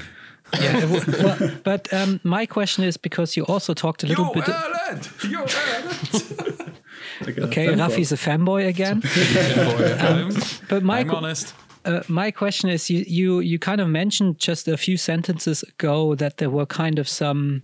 [0.59, 0.77] yeah.
[0.77, 4.33] it w- well, but um, my question is because you also talked a little Yo
[4.33, 4.49] bit.
[4.49, 4.99] Allen!
[5.29, 5.95] Yo Allen!
[7.21, 7.77] like a Okay, fanboy.
[7.89, 9.01] Rafi's a fanboy again.
[10.01, 10.33] I'm,
[10.67, 11.53] But my I'm honest.
[11.85, 16.15] Uh, my question is, you, you you kind of mentioned just a few sentences ago
[16.15, 17.61] that there were kind of some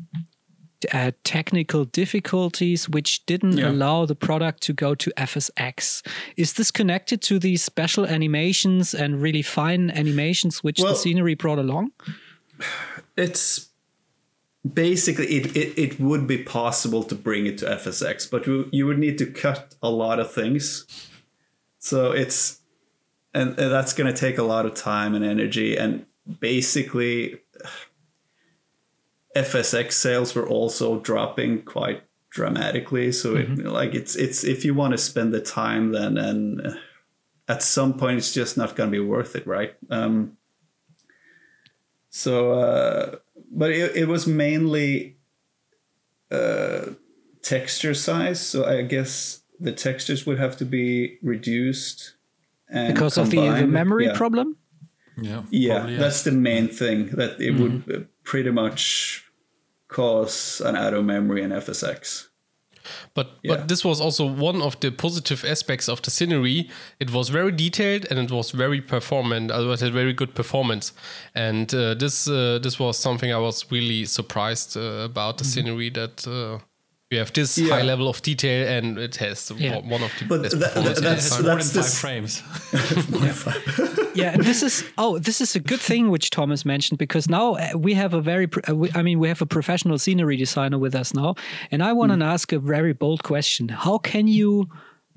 [0.93, 3.69] uh, technical difficulties which didn't Yeah.
[3.71, 6.01] allow the product to go to FSX.
[6.37, 11.35] Is this connected to these special animations and really fine animations which Well- the scenery
[11.35, 11.91] brought along?
[13.17, 13.69] it's
[14.73, 18.85] basically it, it, it would be possible to bring it to FSX, but you, you
[18.87, 20.85] would need to cut a lot of things.
[21.79, 22.61] So it's
[23.35, 26.05] and, that's going to take a lot of time and energy and
[26.39, 27.39] basically
[29.35, 34.91] FSX sales were also dropping quite dramatically so it, like it's it's if you want
[34.91, 36.77] to spend the time then and
[37.47, 40.35] at some point it's just not going to be worth it right um
[42.15, 43.15] so, uh,
[43.51, 45.17] but it, it was mainly
[46.31, 46.91] uh,
[47.41, 48.39] texture size.
[48.39, 52.14] So I guess the textures would have to be reduced
[52.69, 54.17] and Because of the, the memory yeah.
[54.17, 54.57] problem?
[55.21, 59.23] Yeah, Yeah, probably, that's the main thing that it would uh, pretty much
[59.87, 62.27] cause an out of memory in FSX.
[63.13, 63.55] But Yeah.
[63.55, 66.69] but this was also one of the positive aspects of the scenery.
[66.99, 69.51] It was very detailed and it was very performant.
[69.51, 70.93] uh, It had very good performance,
[71.33, 75.89] and uh, this uh, this was something I was really surprised uh, about the scenery
[75.91, 76.27] that.
[77.11, 77.75] We have this Yeah.
[77.75, 79.77] high level of detail, and it has Yeah.
[79.77, 80.97] one of the But best that- performance.
[80.97, 82.43] It that's- more than five frames.
[84.15, 87.55] yeah and this is oh this is a good thing which thomas mentioned because now
[87.55, 90.37] uh, we have a very pro- uh, we- i mean we have a professional scenery
[90.37, 91.35] designer with us now
[91.69, 94.69] and i want to ask a very bold question how can you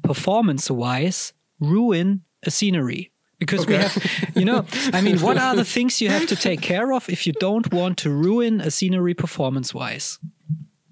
[0.03, 3.95] performance wise ruin a scenery because we have
[4.35, 7.25] you know i mean what are the things you have to take care of if
[7.27, 10.19] you don't want to ruin a scenery performance wise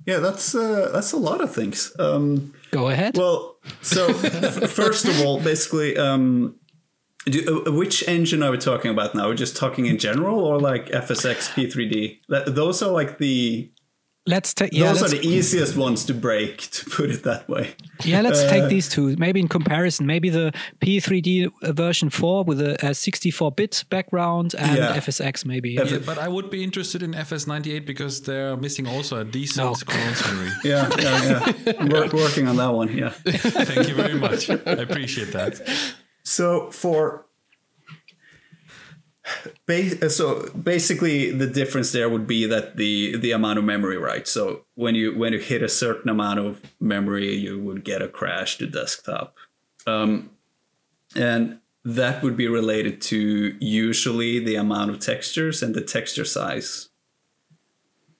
[0.06, 1.92] Yeah, that's uh, that's a lot of things.
[1.98, 6.54] Um, go ahead Well, so first of all, basically, um,
[7.24, 9.26] do, uh, which engine are we talking about now?
[9.26, 12.20] We're just talking in general, or like FSX P3D?
[12.28, 13.70] That, those are like the
[14.26, 17.48] let's take yeah those are let's, the easiest ones to break, to put it that
[17.48, 17.74] way.
[18.04, 22.60] yeah let's uh, take these two maybe in comparison maybe the p3d version 4 with
[22.60, 24.96] a, a 64-bit background and Yeah.
[24.96, 29.20] fsx maybe F- Yeah, but I would be interested in FS98 because they're missing also
[29.20, 29.74] a decent No.
[29.74, 30.50] clone scenery.
[30.64, 31.72] Yeah, yeah, yeah.
[31.78, 32.96] I'm working on that one.
[32.96, 33.10] Yeah.
[33.70, 34.50] Thank you very much.
[34.50, 34.54] I
[34.86, 35.60] appreciate that.
[36.24, 37.25] So for
[39.66, 44.26] ba- so basically the difference there would be that the the amount of memory right?
[44.26, 48.08] So when you when you hit a certain amount of memory you would get a
[48.08, 49.36] crash to desktop.
[49.86, 50.30] Um,
[51.14, 56.88] and that would be related to usually the amount of textures and the texture size.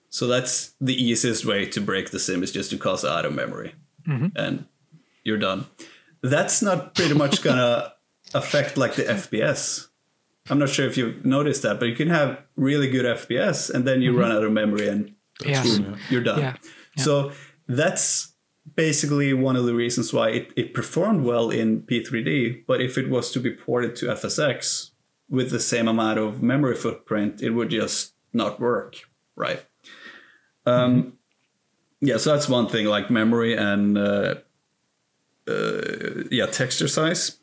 [0.08, 3.34] So that's the easiest way to break the sim is just to cause out of
[3.34, 3.74] memory
[4.36, 4.66] and
[5.24, 5.66] you're done.
[6.22, 7.92] That's not pretty much gonna
[8.34, 9.86] affect like the fps
[10.50, 13.84] I'm not sure if you've noticed that, but you can have really good FPS and
[13.86, 15.62] then you run out of memory and Yeah.
[15.62, 16.38] boom, you're done.
[16.40, 16.56] Yeah.
[16.96, 17.02] Yeah.
[17.04, 17.32] So
[17.68, 18.32] that's
[18.74, 22.64] basically one of the reasons why it, it performed well in P3D.
[22.66, 24.90] But if it was to be ported to FSX
[25.28, 28.96] with the same amount of memory footprint, it would just not work,
[29.34, 29.64] right?
[30.64, 31.14] Um,
[32.00, 34.34] yeah, so that's one thing, like memory and uh,
[35.48, 37.38] uh, yeah, texture size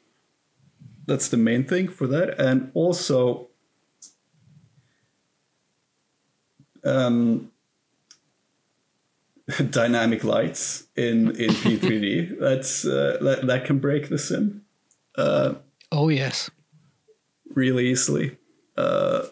[1.06, 3.48] that's the main thing for that and also
[6.86, 7.52] um,
[9.70, 14.64] dynamic lights in in p3d that's uh, that, that can break the sim
[15.18, 16.50] oh yes
[17.56, 18.38] really easily
[18.78, 19.24] uh,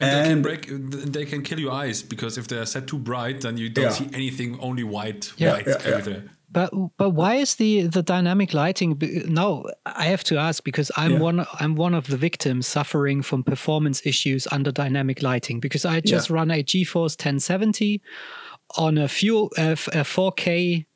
[0.00, 0.66] And, they can break.
[1.12, 3.90] They can kill your eyes because if they're set too bright, then you don't Yeah.
[4.00, 4.58] see anything.
[4.58, 5.52] Only white, Yeah.
[5.52, 5.90] white Yeah, yeah.
[5.90, 6.30] everything.
[6.52, 8.98] But but why is the the dynamic lighting?
[9.26, 11.18] Now I have to ask because I'm Yeah.
[11.20, 16.00] one I'm one of the victims suffering from performance issues under dynamic lighting because I
[16.00, 16.36] just Yeah.
[16.36, 18.00] run a GeForce 1070
[18.76, 20.86] on a few uh, a 4K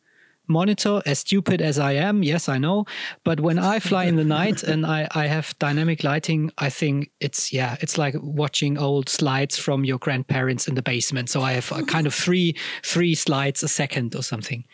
[0.49, 1.03] monitor.
[1.07, 2.85] As stupid as I am, yes I know.
[3.25, 7.11] But when I fly in the night and I I have dynamic lighting, I think
[7.21, 11.31] it's yeah it's like watching old slides from your grandparents in the basement.
[11.31, 14.65] So I have a kind of three three slides a second or something.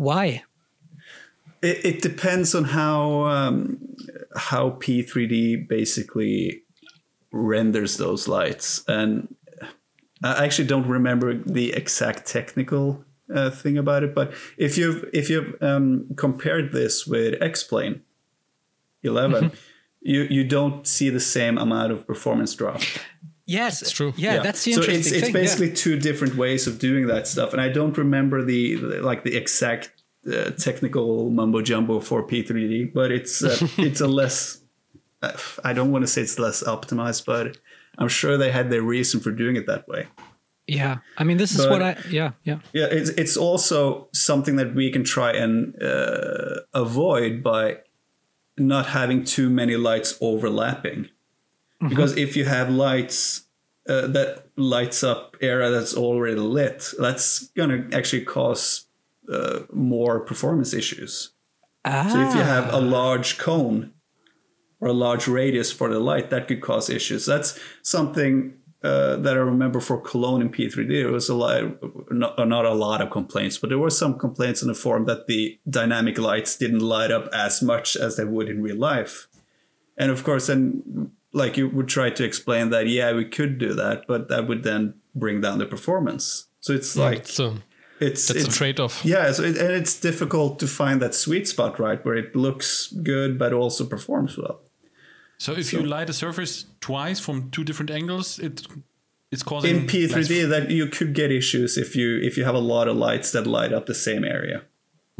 [0.00, 0.44] Why?
[1.62, 3.78] it, it depends on how um,
[4.36, 6.62] how p3d basically
[7.32, 9.34] renders those lights and
[10.22, 15.30] I actually don't remember the exact technical uh, thing about it, but if you've if
[15.30, 18.02] you've um, compared this with X-Plane
[19.02, 19.52] 11,
[20.02, 22.82] you you don't see the same amount of performance drop.
[23.50, 24.12] Yes, It's true.
[24.16, 25.34] Yeah, that's the interesting so it's, it's thing.
[25.34, 25.40] yeah.
[25.42, 28.76] basically two different ways of doing that stuff, and I don't remember the
[29.10, 29.90] like the exact
[30.26, 33.56] uh, technical mumbo jumbo for P3D, but it's uh,
[33.88, 34.60] it's a less.
[35.22, 35.32] uh,
[35.64, 37.58] I don't want to say it's less optimized, but
[37.98, 40.06] I'm sure they had their reason for doing it that way.
[40.66, 41.96] Yeah, I mean, this is But- what I.
[42.10, 42.58] Yeah, yeah.
[42.72, 47.78] Yeah, it's it's also something that we can try and uh, avoid by
[48.56, 51.08] not having too many lights overlapping.
[51.88, 53.44] Because if you have lights
[53.88, 58.86] uh, that lights up area that's already lit, that's gonna actually cause
[59.32, 61.32] uh, more performance issues.
[61.84, 63.92] Ah, So if you have a large cone
[64.80, 67.24] or a large radius for the light, that could cause issues.
[67.26, 71.02] That's something uh, that I remember for Cologne and P3D.
[71.02, 71.62] There was a lot,
[72.10, 75.26] not, not a lot of complaints, but there were some complaints in the forum that
[75.26, 79.26] the dynamic lights didn't light up as much as they would in real life.
[79.98, 83.74] And of course, then like you would try to explain that, yeah, we could do
[83.74, 86.46] that, but that would then bring down the performance.
[86.60, 87.56] So it's like so
[88.00, 89.04] it's that's a it's, trade-off.
[89.04, 92.92] yeah, so it, and it's difficult to find that sweet spot, right, where it looks
[93.02, 94.60] good but also performs well.
[95.38, 98.66] So if you light a surface twice from two different angles, it
[99.30, 102.60] it's causing In P3D, that you could get issues if you if you have a
[102.74, 104.62] lot of lights that light up the same area.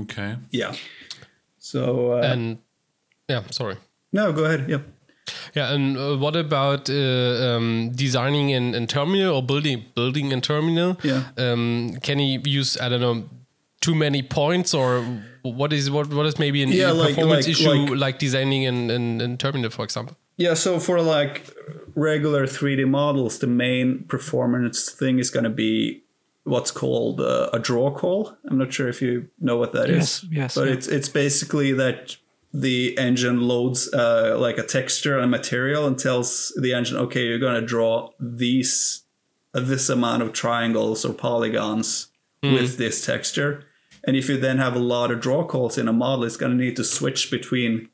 [0.01, 0.37] Okay.
[0.51, 0.75] Yeah.
[1.59, 2.59] So uh, And
[3.29, 3.77] yeah, sorry.
[4.13, 4.69] no, go ahead.
[4.69, 4.83] Yep.
[5.55, 6.95] Yeah, and uh, what about uh,
[7.57, 10.97] um, designing in, in terminal or building building in terminal?
[11.03, 11.23] Yeah.
[11.39, 13.25] Um, can you use I don't know
[13.81, 15.03] too many points or
[15.43, 18.19] what is what what is maybe an Yeah, a like- performance like- issue like- like,
[18.19, 20.17] designing in, in, in terminal, for example?
[20.37, 21.43] Yeah, so for like
[21.95, 26.03] regular 3D models, the main performance thing is going to be
[26.45, 28.37] what's called uh, a draw call.
[28.49, 30.23] I'm not sure if you know what that is.
[30.25, 30.75] Yes, yes, But yeah.
[30.75, 32.17] it's it's basically that
[32.53, 37.39] the engine loads uh, like a texture and material and tells the engine, okay, you're
[37.39, 39.05] going to draw these
[39.55, 42.09] uh, this amount of triangles or polygons
[42.43, 43.65] with this texture.
[44.05, 46.57] And if you then have a lot of draw calls in a model, it's going
[46.57, 47.89] to need to switch between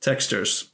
[0.00, 0.70] textures.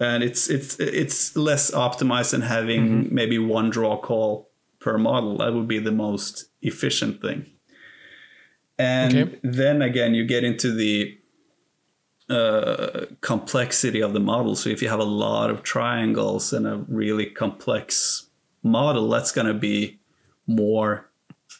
[0.00, 5.36] And it's it's it's less optimized than having maybe one draw call per model.
[5.38, 7.46] That would be the most efficient thing.
[8.78, 9.38] And Okay.
[9.44, 11.16] then again you get into the
[12.30, 16.76] uh, complexity of the model so if you have a lot of triangles and a
[16.88, 18.28] really complex
[18.62, 19.98] model that's going to be
[20.46, 21.10] more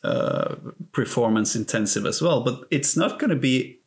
[0.03, 0.55] uh,
[0.93, 3.79] performance intensive as well but it's not going to be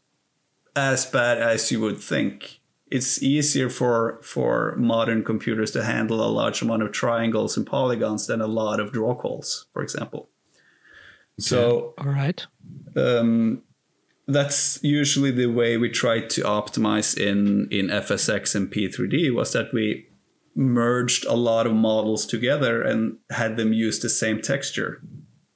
[0.77, 2.59] as bad as you would think.
[2.89, 8.27] It's easier for for modern computers to handle a large amount of triangles and polygons
[8.27, 10.29] than a lot of draw calls, for example.
[11.39, 12.45] So All right.
[12.95, 13.63] um,
[14.27, 19.73] that's usually the way we try to optimize in in FSX and P3D was that
[19.73, 20.07] we
[20.55, 25.01] merged a lot of models together and had them use the same texture.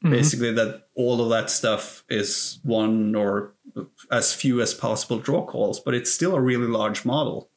[0.03, 0.12] Mm-hmm.
[0.12, 3.53] Basically, that all of that stuff is one or
[4.12, 7.49] as few as possible draw calls, but it's still a really large model,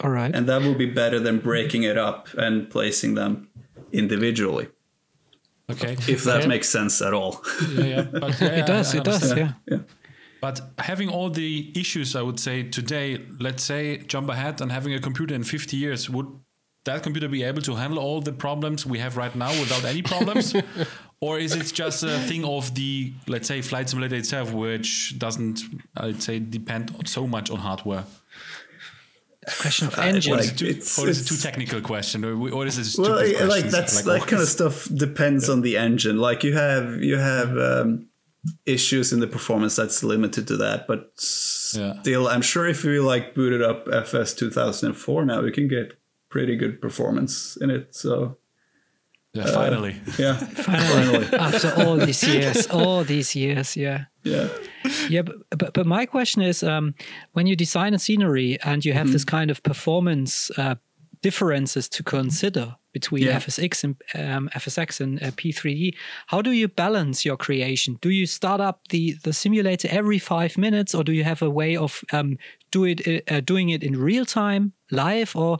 [0.00, 0.34] All right.
[0.34, 3.48] and that will be better than breaking it up and placing them
[3.92, 4.68] individually.
[5.70, 5.96] Okay.
[6.08, 6.48] If that Yeah.
[6.48, 7.42] makes sense at all.
[7.72, 8.02] yeah, yeah.
[8.12, 8.94] But, yeah, it does.
[8.94, 9.22] I It does.
[9.32, 9.54] understand.
[9.70, 9.78] Yeah.
[10.46, 10.50] Yeah.
[10.76, 14.94] But having all the issues, I would say today, let's say jump ahead and having
[14.94, 16.26] a computer in 50 years, would
[16.84, 20.02] that computer be able to handle all the problems we have right now without any
[20.02, 20.54] problems?
[21.20, 25.60] or is it just a thing of the, let's say, flight simulator itself, which doesn't,
[25.96, 28.04] I'd say, depend so much on hardware?
[29.60, 30.32] Question of Uh, engine.
[30.32, 32.24] Or like- is it too, it's- or is it it's- too technical question?
[32.24, 33.72] Or, or is it a well stupid like questions?
[33.72, 37.56] that's Like, that kind of stuff depends on the engine like you have you have
[37.56, 38.06] um,
[38.64, 41.10] issues in the performance that's limited to that but
[41.76, 42.00] Yeah.
[42.02, 45.92] still i'm sure if we like booted up fs 2004 now we can get
[46.28, 48.36] pretty good performance in it so
[49.34, 49.94] Yeah, finally.
[50.18, 54.04] yeah Finally, after all these years, all these years, yeah.
[54.24, 54.48] yeah
[55.10, 56.94] Yeah, but, but but my question is, um,
[57.34, 60.74] when you design a scenery and you have this kind of performance uh,
[61.22, 63.40] differences to consider between Yeah.
[63.40, 65.94] FSX and um, FSX and uh, P3D,
[66.32, 67.98] how do you balance your creation?
[68.00, 71.50] Do you start up the the simulator every five minutes, or do you have a
[71.60, 72.38] way of um,
[72.70, 72.98] do it
[73.32, 75.58] uh, doing it in real time, live, or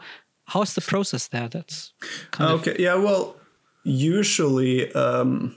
[0.53, 1.49] how's the process there?
[1.49, 1.95] That's
[2.31, 3.37] kind of okay yeah well
[3.85, 5.55] usually um,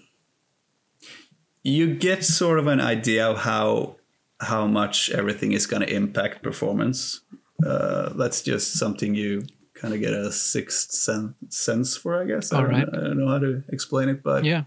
[1.64, 3.96] you get sort of an idea of how
[4.42, 7.22] how much everything is going to impact performance
[7.66, 9.44] uh, that's just something you
[9.80, 12.22] kind of get a sixth sen- sense for.
[12.22, 12.52] I guess.
[12.52, 12.88] I All don't, right.
[12.92, 14.64] I don't know how to explain it, but Yeah.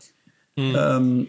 [0.59, 1.29] um,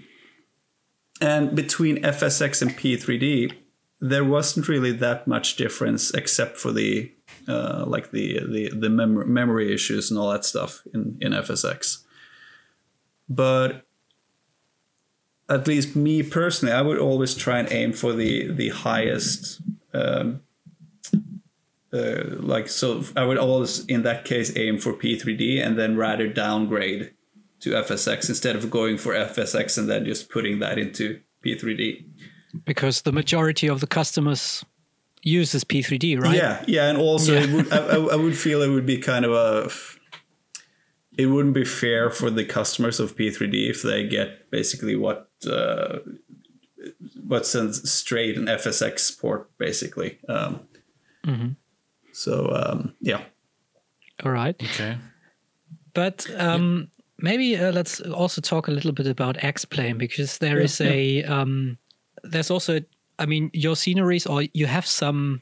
[1.22, 3.54] and between FSX and P3D,
[4.00, 7.12] there wasn't really that much difference, except for the
[7.48, 12.04] uh, like the the the mem- memory issues and all that stuff in in FSX.
[13.30, 13.86] But
[15.50, 19.62] at least me personally, I would always try and aim for the the highest.
[19.94, 20.42] Um,
[21.94, 26.28] uh, like so, I would always in that case aim for P3D and then rather
[26.28, 27.14] downgrade
[27.60, 32.06] to FSX instead of going for FSX and then just putting that into P3D.
[32.66, 34.66] Because the majority of the customers
[35.22, 36.36] uses P3D, right?
[36.36, 37.44] Yeah, yeah, and also Yeah.
[37.44, 39.70] It would, I, I would feel it would be kind of a.
[41.16, 46.00] It wouldn't be fair for the customers of P3D if they get basically what uh,
[47.26, 50.18] what sends straight an FSX port, basically.
[50.28, 50.62] Um,
[52.14, 53.22] So um, yeah,
[54.24, 54.56] All right.
[54.64, 54.98] Okay.
[55.94, 60.64] But um, maybe uh, let's also talk a little bit about X-Plane because there Yeah,
[60.64, 61.78] is a um,
[62.24, 62.80] there's also
[63.20, 65.42] I mean your sceneries or you have some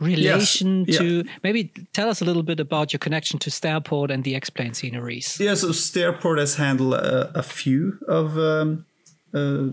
[0.00, 0.98] relation yeah.
[0.98, 4.74] to maybe tell us a little bit about your connection to Stairport and the X-Plane
[4.74, 5.38] sceneries.
[5.40, 5.54] yeah.
[5.54, 8.84] So Stairport has handled a, a few of um,
[9.32, 9.72] uh,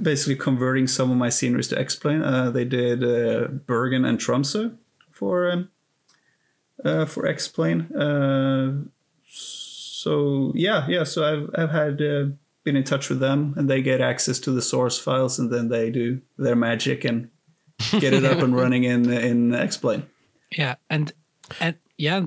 [0.00, 2.22] basically converting some of my sceneries to X-Plane.
[2.22, 4.76] Uh, they did uh, Bergen and Tromsø
[5.20, 5.68] for um,
[6.84, 7.94] uh, for X-Plane.
[7.94, 8.88] Uh,
[9.28, 11.04] so yeah, yeah.
[11.04, 12.24] So I've I've had uh,
[12.64, 15.68] been in touch with them, and they get access to the source files, and then
[15.68, 17.28] they do their magic and
[18.00, 20.06] get it up and running in in X-Plane.
[20.50, 21.12] Yeah, and
[21.60, 22.26] and yeah,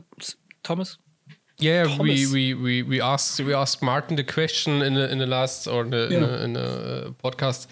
[0.62, 0.98] Thomas.
[1.64, 5.26] Yeah, we, we, we, we asked we asked Martin the question in the in the
[5.26, 6.60] last or in the, in the, in the
[7.08, 7.68] uh, podcast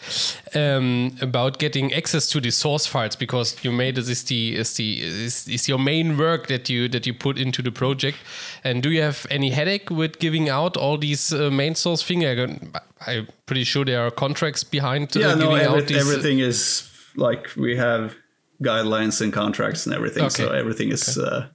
[0.56, 4.74] um, about getting access to the source files because you made this is the is
[4.76, 8.18] the is, is your main work that you that you put into the project.
[8.64, 12.26] And do you have any headache with giving out all these uh, main source thing?
[12.26, 12.72] I gon-
[13.08, 15.98] I'm pretty sure there are contracts behind uh, Yeah, no, every, out these.
[15.98, 18.16] uh, everything is like we have
[18.62, 21.18] guidelines and contracts and everything, so everything is.
[21.18, 21.48] Uh,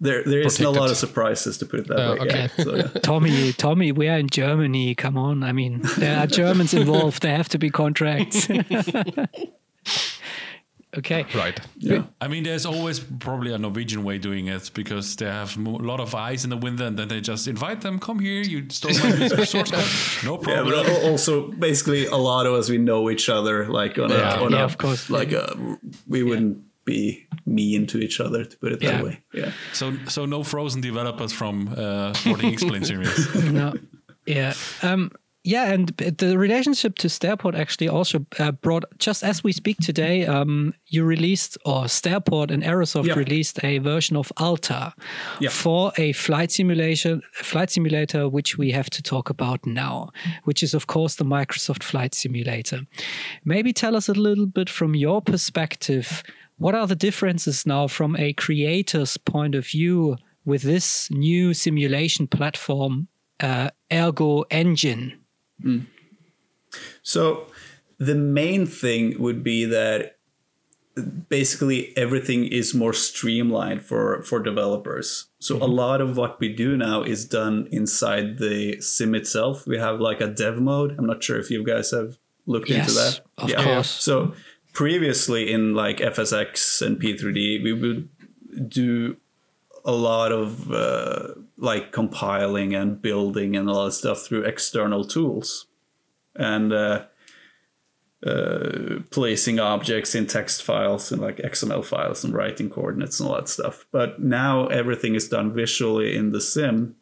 [0.00, 2.18] there, there isn't a lot of surprises to put it that Oh, way.
[2.20, 2.48] okay.
[2.58, 2.82] Yeah, so, yeah.
[3.02, 4.94] Tommy, Tommy, we are in Germany.
[4.94, 5.42] Come on.
[5.42, 7.22] I mean, there are Germans involved.
[7.22, 8.48] There have to be contracts.
[10.96, 11.26] okay.
[11.34, 11.58] right.
[11.78, 12.04] yeah.
[12.20, 16.00] I mean, there's always probably a Norwegian way doing it because they have a lot
[16.00, 18.92] of eyes in the window, and then they just invite them, come here, you stole
[18.92, 20.86] my source code, no Yeah, problem.
[20.86, 24.40] but also basically a lot of us we know each other like on Yeah.
[24.40, 25.10] a on Yeah, a, of course.
[25.10, 25.56] like a,
[26.06, 29.20] we wouldn't be mean to each other to put it that way.
[29.34, 29.52] Yeah.
[29.74, 33.34] So, so no frozen developers from uh, Sporting Explain series.
[33.52, 33.74] no
[34.26, 35.10] yeah um
[35.44, 40.26] yeah and the relationship to Stairport actually also uh, brought just as we speak today
[40.26, 43.14] um you released or Stairport and aerosoft Yeah.
[43.14, 44.92] released a version of alta
[45.38, 45.50] Yeah.
[45.50, 50.08] for a flight simulation flight simulator which we have to talk about now
[50.42, 52.80] which is of course the microsoft flight simulator
[53.44, 56.24] maybe tell us a little bit from your perspective
[56.58, 62.26] what are the differences now from a creator's point of view with this new simulation
[62.26, 63.08] platform
[63.40, 65.12] uh, ergo engine
[67.02, 67.46] So
[67.98, 70.16] the main thing would be that
[71.28, 75.26] basically everything is more streamlined for for developers.
[75.38, 79.66] So a lot of what we do now is done inside the sim itself.
[79.66, 80.94] We have like a dev mode.
[80.98, 83.20] I'm not sure if you guys have looked into Yes, that.
[83.38, 83.90] of course.
[83.90, 84.32] So
[84.76, 88.10] previously in like FSX and P3D, we would
[88.68, 89.16] do
[89.86, 95.66] a lot of uh, like compiling and building and all that stuff through external tools
[96.34, 97.06] and uh,
[98.26, 103.36] uh, placing objects in text files and like XML files and writing coordinates and all
[103.36, 103.86] that stuff.
[103.92, 106.96] But now everything is done visually in the sim,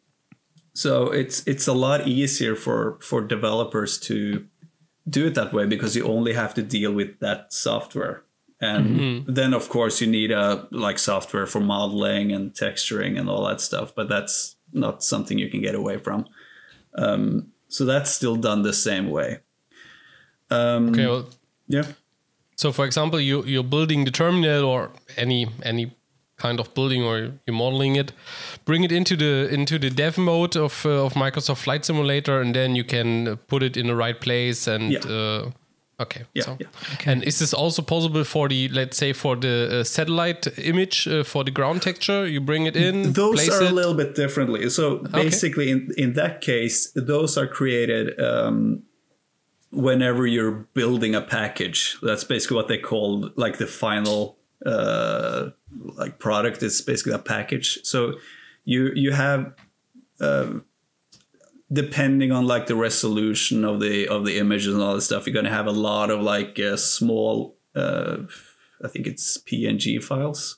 [0.73, 4.45] so it's it's a lot easier for for developers to
[5.07, 8.23] do it that way because you only have to deal with that software.
[8.61, 13.45] And then of course you need a like software for modeling and texturing and all
[13.47, 16.25] that stuff, but that's not something you can get away from.
[16.97, 19.39] Um, so that's still done the same way.
[20.49, 21.05] Um, Okay.
[21.05, 21.27] Well,
[21.67, 21.83] Yeah.
[22.55, 25.91] So, for example, you you're building the terminal or any any
[26.37, 28.11] kind of building, or you're modeling it.
[28.65, 32.53] Bring it into the into the dev mode of uh, of Microsoft Flight Simulator, and
[32.55, 34.67] then you can uh, put it in the right place.
[34.67, 34.99] And Yeah.
[35.09, 35.51] uh,
[36.01, 37.11] okay, Yeah, so- yeah.
[37.11, 41.23] And is this also possible for the let's say for the uh, satellite image uh,
[41.23, 42.27] for the ground texture?
[42.27, 43.13] You bring it in.
[43.13, 43.71] Those place are it.
[43.71, 44.69] a little bit differently.
[44.69, 48.83] So basically, in, in that case, those are created um,
[49.71, 51.97] whenever you're building a package.
[52.01, 55.49] That's basically what they call like the final uh,
[55.79, 56.63] like product.
[56.63, 57.79] It's basically a package.
[57.83, 58.15] So
[58.63, 59.53] you you have
[60.19, 60.65] um,
[61.71, 65.33] depending on like the resolution of the of the images and all this stuff, you're
[65.33, 67.57] gonna have a lot of like uh, small.
[67.75, 68.17] Uh,
[68.83, 70.57] I think it's PNG files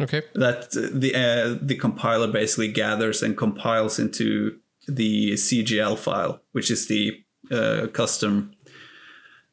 [0.00, 0.22] Okay.
[0.34, 6.88] that the uh, the compiler basically gathers and compiles into the CGL file, which is
[6.88, 8.52] the uh, custom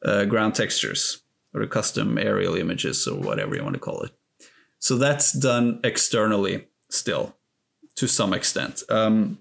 [0.04, 4.12] uh, ground textures or the custom aerial images or whatever you want to call it.
[4.86, 7.34] So that's done externally still
[7.96, 8.82] to some extent.
[8.88, 9.38] Um,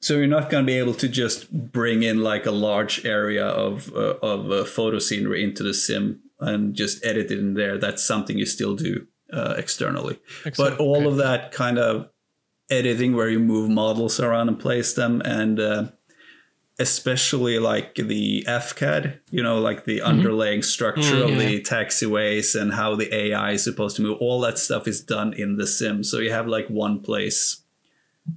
[0.00, 3.46] so you're not going to be able to just bring in like a large area
[3.46, 7.78] of uh, of uh, photo scenery into the sim and just edit it in there.
[7.78, 10.18] That's something you still do uh, externally.
[10.58, 11.06] but all Okay.
[11.06, 12.10] of that kind of
[12.68, 15.84] editing where you move models around and place them and uh,
[16.78, 20.08] especially like the AFCAD, you know, like the mm-hmm.
[20.08, 24.40] underlying structure of mm, the taxiways and how the AI is supposed to move, all
[24.40, 26.04] that stuff is done in the sim.
[26.04, 27.62] So you have like one place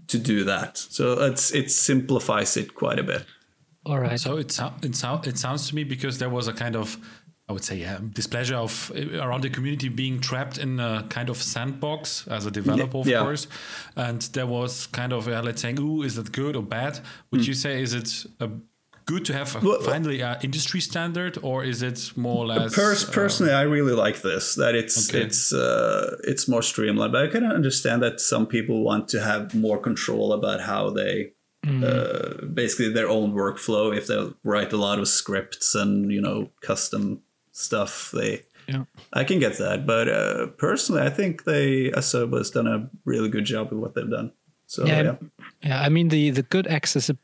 [0.08, 0.78] to do that.
[0.78, 3.26] So it's it simplifies it quite a bit.
[3.86, 4.20] All right.
[4.20, 6.98] So it, sou- it, sou- it sounds to me because there was a kind of,
[7.50, 11.30] I would say, yeah, displeasure of uh, around the community being trapped in a kind
[11.30, 13.22] of sandbox as a developer, of yeah.
[13.22, 13.48] course.
[13.96, 17.00] And there was kind of, uh, let's say, ooh, is that good or bad?
[17.32, 18.52] Would you say, is it a,
[19.08, 19.60] good to have a.
[19.66, 22.76] Well, finally an industry standard or is it more or less?
[22.76, 24.54] Pers- uh, personally, I really like this.
[24.54, 25.24] That it's Okay.
[25.24, 27.14] it's uh, it's more streamlined.
[27.14, 31.32] But I can understand that some people want to have more control about how they
[31.68, 33.96] uh, basically their own workflow.
[33.96, 37.24] If they write a lot of scripts and you know custom
[37.60, 38.84] stuff, they Yeah.
[39.14, 39.86] I can get that.
[39.86, 43.94] But uh, personally, I think they Asobo has done a really good job with what
[43.96, 44.32] they've done.
[44.68, 45.16] So Yeah, yeah,
[45.64, 47.18] Yeah, I mean the the good accessi-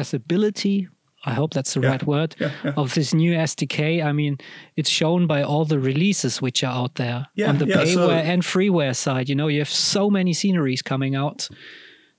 [0.00, 0.88] accessibility.
[1.28, 2.36] I hope that's the Yeah, right word
[2.76, 4.00] of this new SDK.
[4.04, 4.38] I mean,
[4.76, 8.08] it's shown by all the releases which are out there Yeah, on the yeah, so-
[8.08, 9.28] payware and freeware side.
[9.28, 11.48] You know, you have so many sceneries coming out,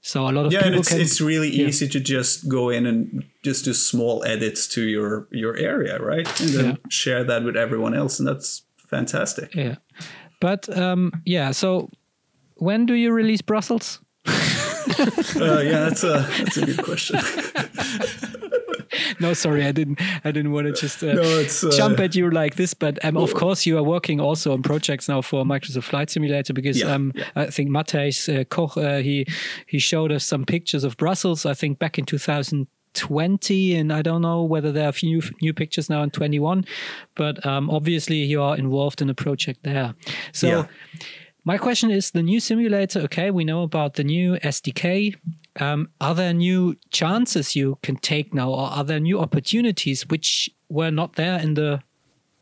[0.08, 1.02] so a lot of yeah, and people it's can.
[1.02, 1.68] it's really yeah.
[1.68, 6.28] easy to just go in and just do small edits to your your area, right?
[6.42, 6.76] And then Yeah.
[6.90, 9.54] share that with everyone else, and that's fantastic.
[9.56, 9.76] yeah,
[10.40, 11.52] but um, yeah.
[11.52, 11.90] So
[12.56, 14.00] when do you release Brussels?
[15.36, 17.20] Uh, yeah, that's a that's a good question.
[19.20, 20.00] No, sorry, I didn't.
[20.24, 22.74] I didn't want to just uh, No, uh, jump at you like this.
[22.74, 26.54] But um, of course, you are working also on projects now for Microsoft Flight Simulator
[26.54, 27.26] because Yeah, um, yeah.
[27.36, 29.26] I think Mathijs uh, Kok uh, he
[29.66, 31.46] he showed us some pictures of Brussels.
[31.46, 35.54] I think back in 2020, and I don't know whether there are a few new
[35.54, 36.66] pictures now in 21.
[37.16, 39.96] But um, obviously, you are involved in a project there.
[40.32, 40.48] So.
[40.48, 40.66] Yeah.
[41.48, 43.00] My question is the new simulator.
[43.04, 45.16] Okay, we know about the new SDK.
[45.62, 50.50] Um, are there new chances you can take now, or are there new opportunities which
[50.68, 51.82] were not there in the,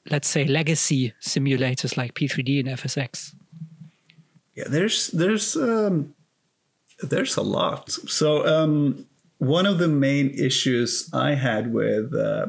[0.09, 3.35] let's say, legacy simulators like P3D and FSX?
[4.55, 6.15] Yeah, there's there's um,
[7.03, 7.91] there's a lot.
[7.91, 9.05] So um,
[9.37, 12.47] one of the main issues I had with uh,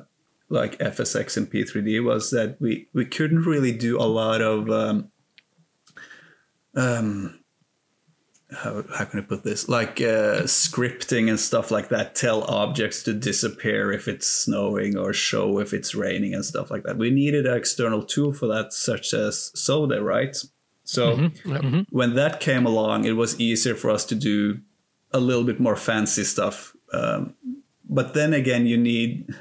[0.49, 5.11] like FSX and P3D was that we we couldn't really do a lot of um,
[6.77, 7.41] um,
[8.53, 12.15] how how can I put this like uh, scripting and stuff like that.
[12.15, 16.85] Tell objects to disappear if it's snowing or show if it's raining and stuff like
[16.85, 16.97] that.
[16.97, 20.37] We needed an external tool for that, such as SODE, right?
[20.85, 21.31] So
[21.91, 24.61] when that came along, it was easier for us to do
[25.11, 26.77] a little bit more fancy stuff.
[26.93, 27.35] Um,
[27.89, 29.35] but then again, you need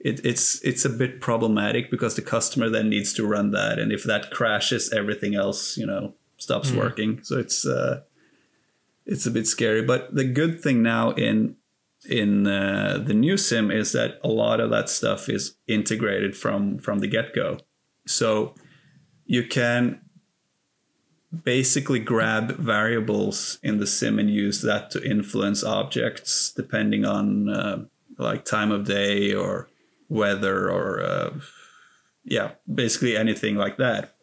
[0.00, 3.92] it, it's it's a bit problematic because the customer then needs to run that, and
[3.92, 7.22] if that crashes, everything else you know stops working.
[7.22, 8.02] So it's uh,
[9.06, 9.82] it's a bit scary.
[9.82, 11.56] But the good thing now in
[12.08, 16.78] in uh, the new sim is that a lot of that stuff is integrated from
[16.78, 17.58] from the get go.
[18.06, 18.54] So
[19.26, 20.00] you can
[21.44, 27.84] basically grab variables in the sim and use that to influence objects depending on uh,
[28.16, 29.68] like time of day or
[30.08, 31.30] weather or uh,
[32.24, 34.14] yeah basically anything like that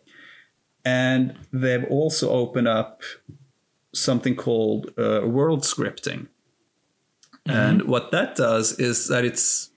[0.85, 3.01] and they've also opened up
[3.93, 6.27] something called uh, world scripting.
[7.47, 9.69] And what that does is that it's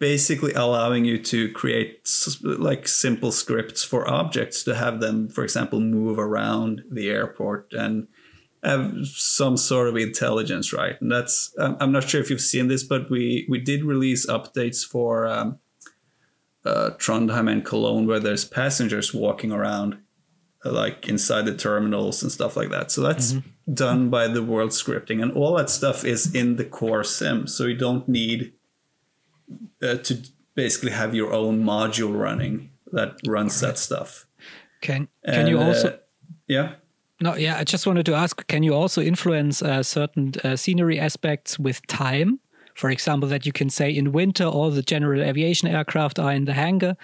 [0.00, 2.08] basically allowing you to create
[2.42, 8.06] like simple scripts for objects to have them for example move around the airport and
[8.62, 11.00] have some sort of intelligence right?
[11.00, 14.84] And that's i'm not sure if you've seen this but we we did release updates
[14.84, 15.58] for um,
[16.64, 19.98] uh, trondheim and cologne where there's passengers walking around
[20.64, 23.36] like inside the terminals and stuff like that so that's
[23.72, 27.64] done by the world scripting and all that stuff is in the core sim so
[27.64, 28.52] you don't need
[29.82, 30.18] uh, to
[30.54, 34.26] basically have your own module running that runs that stuff.
[34.80, 35.98] Can can you And, uh, also
[36.48, 36.74] Yeah.
[37.20, 40.98] No, yeah, I just wanted to ask can you also influence uh, certain uh, scenery
[40.98, 42.40] aspects with time?
[42.74, 46.44] For example, that you can say in winter all the general aviation aircraft are in
[46.44, 46.96] the hangar.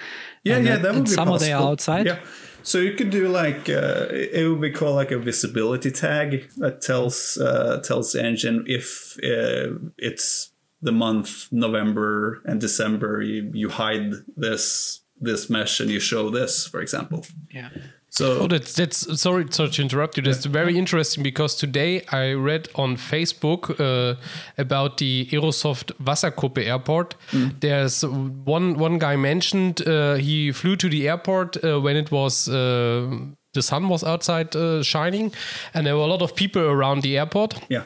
[0.44, 2.06] Yeah, yeah, that would in be summer they are outside.
[2.06, 2.18] Yeah.
[2.64, 6.80] So you could do like uh, it would be called like a visibility tag that
[6.80, 10.50] tells uh, tells the engine if uh, it's
[10.80, 16.66] the month November and December you you hide this this mesh and you show this
[16.66, 17.26] for example.
[17.50, 17.68] Yeah.
[18.16, 20.22] So Oh, that's that's sorry, sorry to interrupt you.
[20.22, 24.14] That's very interesting because today I read on Facebook uh,
[24.56, 27.16] about the Aerosoft Wasserkuppe airport.
[27.60, 32.48] There's one one guy mentioned uh, he flew to the airport uh, when it was.
[32.48, 33.10] Uh,
[33.52, 35.32] the sun was outside uh, shining,
[35.74, 37.54] and there were a lot of people around the airport.
[37.68, 37.84] yeah.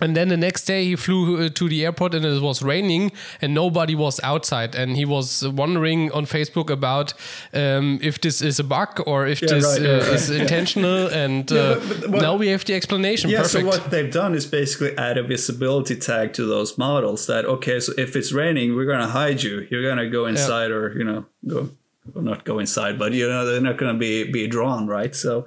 [0.00, 3.12] And then the next day he flew uh, to the airport and it was raining
[3.40, 4.74] and nobody was outside.
[4.74, 7.14] And he was wondering on Facebook about
[7.52, 11.06] um, if this is a bug or if Yeah, this right, uh, yeah, is intentional.
[11.24, 13.30] And uh, but- but now we have the explanation.
[13.30, 13.62] Yeah, Perfect.
[13.64, 17.78] so what they've done is basically add a visibility tag to those models that okay,
[17.80, 19.66] so if it's raining, we're gonna hide you.
[19.70, 21.70] You're gonna go inside or you know, go
[22.12, 25.14] well, not go inside, but you know, they're not gonna be be drawn, right?
[25.14, 25.46] So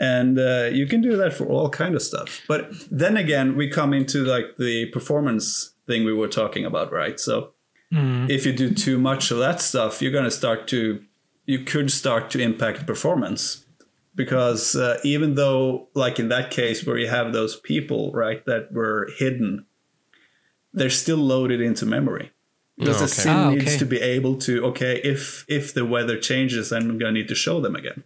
[0.00, 2.40] and uh, you can do that for all kind of stuff.
[2.48, 7.18] But then again, we come into like the performance thing we were talking about, right?
[7.20, 7.52] So
[7.94, 11.02] if you do too much of that stuff, you're gonna start to
[11.44, 13.66] you could start to impact performance
[14.14, 18.72] because uh, even though like in that case where you have those people right that
[18.72, 19.66] were hidden
[20.72, 22.30] they're still loaded into memory
[22.78, 23.12] because the Okay.
[23.22, 27.12] sim Ah, needs to be able to okay if if the weather changes i'm gonna
[27.12, 28.04] need to show them again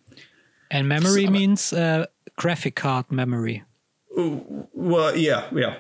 [0.71, 2.07] And memory means uh,
[2.37, 3.63] graphic card memory.
[4.73, 5.75] well yeah yeah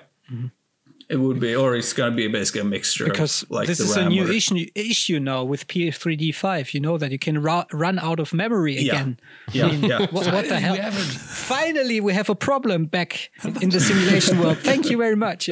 [1.08, 3.84] it would be or it's gonna be basically a mixture Because of like this the
[3.84, 6.74] is a new or- issue, issue now with P3D5.
[6.74, 8.92] You know that you can ru- run out of memory Yeah.
[8.92, 9.20] again.
[9.52, 10.74] yeah yeah What, what the hell?
[10.76, 13.30] haven't- Finally, we have a problem back
[13.62, 14.58] in the simulation world.
[14.58, 15.48] Thank you very much.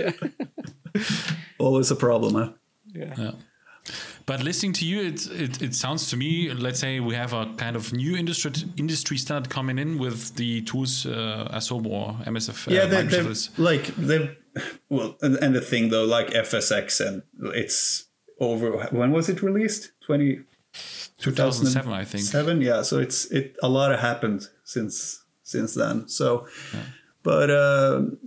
[1.59, 2.49] always a problem huh?
[2.95, 3.30] Yeah.
[4.27, 6.51] But listening to you, it, it it sounds to me.
[6.53, 10.62] Let's say we have a kind of new industry industry standard coming in with the
[10.62, 12.72] tools uh, Asobo or MSF.
[12.72, 14.35] yeah uh, they, they've like they've
[14.89, 17.22] well and, and the thing though like fsx and
[17.55, 18.07] it's
[18.41, 20.41] over when was it released 20
[21.18, 22.25] 2007, I think.
[22.25, 26.47] seven yeah so it's it a lot of happened since since then so
[27.22, 28.18] but um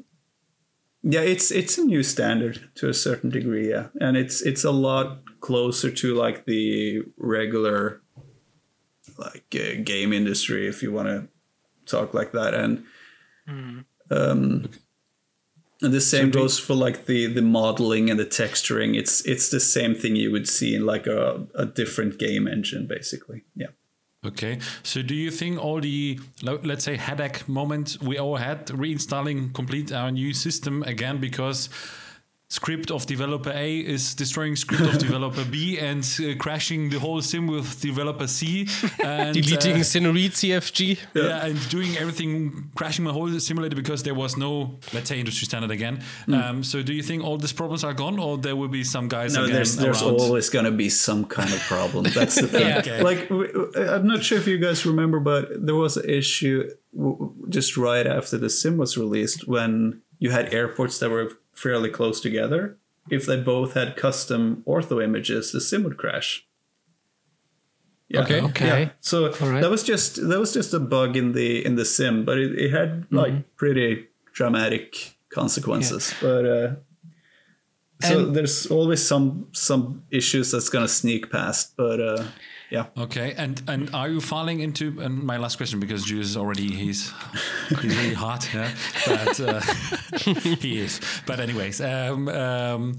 [1.03, 4.71] yeah it's it's a new standard to a certain degree yeah and it's it's a
[4.71, 8.01] lot closer to like the regular
[9.17, 11.27] like uh, game industry if you want to
[11.85, 12.53] talk like that.
[12.53, 12.85] And
[14.11, 14.69] um
[15.81, 18.97] and the same do- goes for like the the modeling and the texturing.
[18.97, 22.87] It's it's the same thing you would see in like a, a different game engine
[22.87, 23.43] basically.
[23.55, 23.67] Yeah.
[24.25, 29.53] Okay, so do you think all the let's say headache moments we all had reinstalling
[29.53, 31.69] complete our new system again because
[32.49, 37.21] script of developer A is destroying script of developer B and uh, crashing the whole
[37.21, 38.67] sim with developer C
[39.03, 40.97] and Deleting uh, Scenery CFG.
[41.13, 41.45] yeah.
[41.45, 45.71] and doing everything, crashing my whole simulator because there was no, let's say, industry standard
[45.71, 46.01] again.
[46.31, 49.09] Um, so, do you think all these problems are gone, or there will be some
[49.09, 50.19] guys no again there's there's around?
[50.19, 53.01] always going to be some kind of problem that's the thing Yeah, okay.
[53.03, 53.29] like
[53.75, 57.75] I'm not sure if you guys remember but there was an issue w- w- just
[57.75, 62.77] right after the sim was released when you had airports that were fairly close together
[63.09, 66.47] if they both had custom ortho images the sim would crash
[68.09, 68.21] yeah.
[68.21, 68.41] Okay.
[68.41, 68.81] Okay.
[68.83, 68.89] Yeah.
[69.01, 69.61] So right.
[69.61, 72.57] that was just that was just a bug in the in the sim, but it,
[72.57, 76.13] it had like pretty dramatic consequences.
[76.21, 76.75] But uh,
[78.01, 81.75] so And- there's always some some issues that's gonna sneak past.
[81.75, 82.23] But uh,
[82.69, 84.99] yeah, Okay, and and are you falling into?
[84.99, 87.13] And my last question, because Julius is already he's
[87.81, 88.71] he's really hot, yeah,
[89.05, 89.59] but uh,
[90.17, 90.99] he is.
[91.25, 92.95] But anyways, um, um,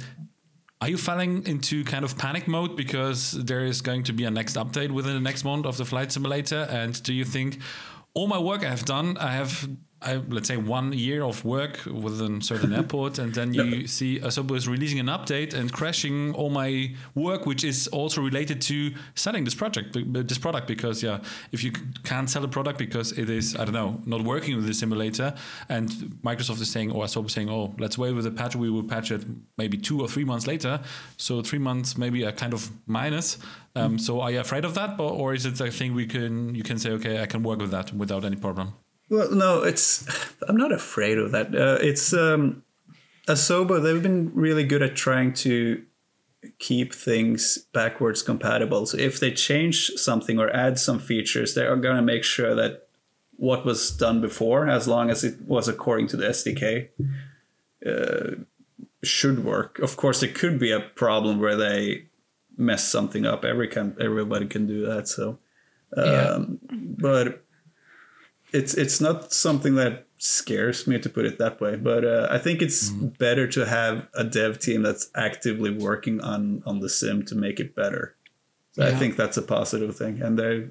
[0.81, 4.31] are you falling into kind of panic mode because there is going to be a
[4.31, 6.67] next update within the next month of the flight simulator?
[6.71, 7.59] And do you think
[8.15, 9.69] all my work I have done, I have.
[10.01, 14.21] I, let's say one year of work with a certain airport, and then you see
[14.21, 18.93] Asobo is releasing an update and crashing all my work, which is also related to
[19.17, 20.69] selling this project, this product.
[20.69, 21.19] Because yeah,
[21.51, 21.73] if you
[22.05, 25.35] can't sell a product because it is I don't know not working with the simulator,
[25.69, 25.91] and
[26.23, 28.55] Microsoft is saying or Asobo is saying, oh, let's wait with the patch.
[28.55, 29.25] We will patch it
[29.57, 30.81] maybe two or three months later.
[31.17, 33.39] So three months maybe a kind of minus.
[33.75, 36.55] Um, so are you afraid of that, or, or is it a thing we can
[36.55, 38.75] you can say okay, I can work with that without any problem?
[39.11, 40.07] Well, no, it's
[40.49, 41.55] I'm not afraid of that.
[41.55, 42.63] Uh, it's um,
[43.27, 43.83] Asobo.
[43.83, 45.83] They've been really good at trying to
[46.59, 48.87] keep things backwards compatible.
[48.87, 52.87] So if they change something or add some features, they are gonna make sure that
[53.37, 56.89] what was done before, as long as it was according to the SDK,
[57.87, 58.43] uh,
[59.05, 59.79] should work.
[59.79, 62.07] Of course, there could be a problem where they
[62.57, 63.45] mess something up.
[63.45, 65.07] Every can everybody can do that.
[65.09, 65.39] So,
[65.97, 66.39] um, Yeah.
[66.99, 67.45] but
[68.53, 71.77] it's it's not something that scares me to put it that way.
[71.77, 76.63] But uh, I think it's better to have a dev team that's actively working on
[76.67, 78.17] on the sim to make it better.
[78.73, 80.69] So I think that's a positive thing, and they.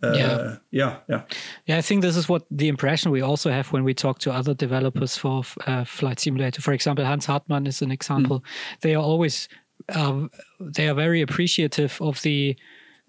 [0.00, 0.56] Uh, Yeah.
[0.70, 1.22] yeah, yeah,
[1.66, 4.32] Yeah, I think this is what the impression we also have when we talk to
[4.32, 6.62] other developers for uh, Flight Simulator.
[6.62, 8.44] For example, Hans Hartmann is an example.
[8.80, 9.48] They are always
[9.94, 12.56] um, they are very appreciative of the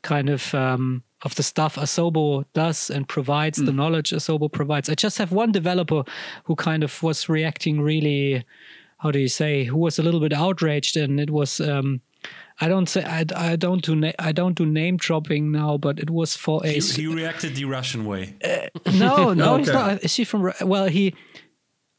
[0.01, 4.89] kind of um, of the stuff Asobo does and provides, the knowledge Asobo provides.
[4.89, 6.03] I just have one developer
[6.45, 8.45] who kind of was reacting really,
[8.99, 11.59] how do you say, who was a little bit outraged, and it was.
[11.59, 12.01] Um,
[12.61, 15.99] I don't say I, I don't do na- I don't do name dropping now, but
[15.99, 18.35] it was for a He, he reacted the Russian way.
[18.93, 20.03] no, no, he's not.
[20.03, 20.51] Is he from?
[20.61, 21.15] Well, he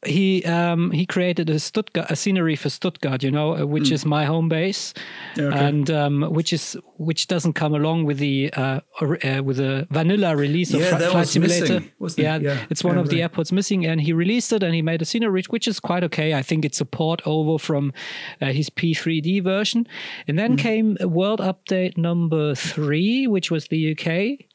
[0.07, 4.07] he um he created a Stuttgart a scenery for Stuttgart, you know, uh, which is
[4.07, 4.95] my home base.
[5.39, 5.59] Okay.
[5.69, 9.87] and um which is which doesn't come along with the uh, or- uh with the
[9.91, 11.81] vanilla release of Yeah, Flight was Simulator.
[11.81, 11.91] missing,
[12.25, 14.83] yeah, Yeah, it's one yeah, of the airports missing, and he released it and he
[14.83, 16.33] made a scenery which is quite okay.
[16.35, 17.93] I think it's a port over from
[18.41, 19.87] uh, his P3D version,
[20.27, 20.57] and then Hmm.
[20.57, 24.47] came World Update number three, which was the UK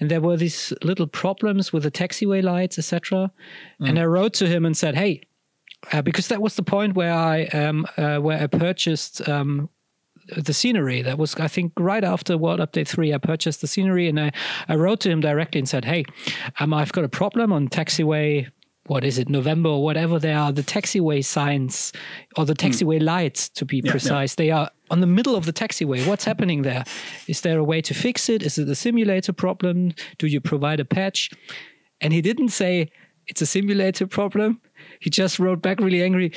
[0.00, 3.32] and there were these little problems with the taxiway lights, etc.
[3.80, 3.88] Mm.
[3.88, 5.22] And I wrote to him and said, "Hey,
[5.92, 9.68] uh, because that was the point where I um, uh, where I purchased um,
[10.36, 11.02] the scenery.
[11.02, 13.14] That was, I think, right after World Update three.
[13.14, 14.32] I purchased the scenery, and I
[14.68, 16.04] I wrote to him directly and said, "Hey,
[16.60, 18.48] um, I've got a problem on taxiway."
[18.88, 21.92] What is it, November or whatever they are, the taxiway signs
[22.36, 23.84] or the taxiway lights to be Mm.
[23.86, 23.90] yeah.
[23.92, 24.34] precise.
[24.34, 26.06] They are on the middle of the taxiway.
[26.06, 26.84] What's happening there?
[27.26, 28.42] Is there a way to fix it?
[28.42, 29.92] Is it a simulator problem?
[30.18, 31.30] Do you provide a patch?
[32.00, 32.90] And he didn't say
[33.26, 34.60] it's a simulator problem.
[35.00, 36.32] He just wrote back really angry.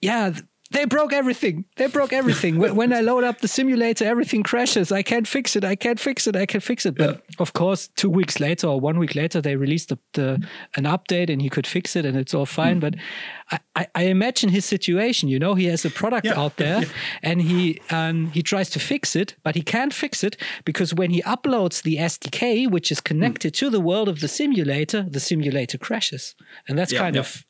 [0.00, 0.32] Yeah,
[0.72, 1.64] they broke everything.
[1.76, 2.58] They broke everything.
[2.58, 4.90] when, when I load up the simulator, everything crashes.
[4.92, 5.64] I can't fix it.
[5.64, 6.34] I can't fix it.
[6.36, 6.94] I can't fix it.
[6.96, 10.28] But of course, two weeks later or one week later, they released the, the
[10.76, 12.80] an update and he could fix it and it's all fine.
[12.80, 12.94] But
[13.50, 15.28] I, I, I imagine his situation.
[15.28, 16.40] You know, he has a product Yeah.
[16.40, 16.82] out there
[17.22, 21.10] and he um, he tries to fix it, but he can't fix it because when
[21.10, 25.78] he uploads the SDK, which is connected to the world of the simulator, the simulator
[25.78, 26.34] crashes,
[26.68, 27.20] and that's Yeah, kind yeah.
[27.20, 27.44] of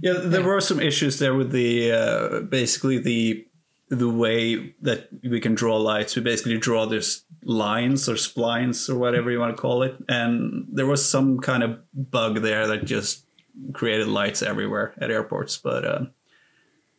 [0.00, 3.46] Yeah, there were some issues there with the uh, basically the
[3.88, 6.16] the way that we can draw lights.
[6.16, 10.66] We basically draw these lines or splines or whatever you want to call it, and
[10.70, 13.26] there was some kind of bug there that just
[13.72, 15.56] created lights everywhere at airports.
[15.56, 16.04] But uh,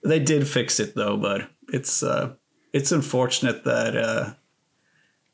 [0.04, 1.18] they did fix it though.
[1.18, 2.34] But it's uh,
[2.74, 4.34] it's unfortunate that uh,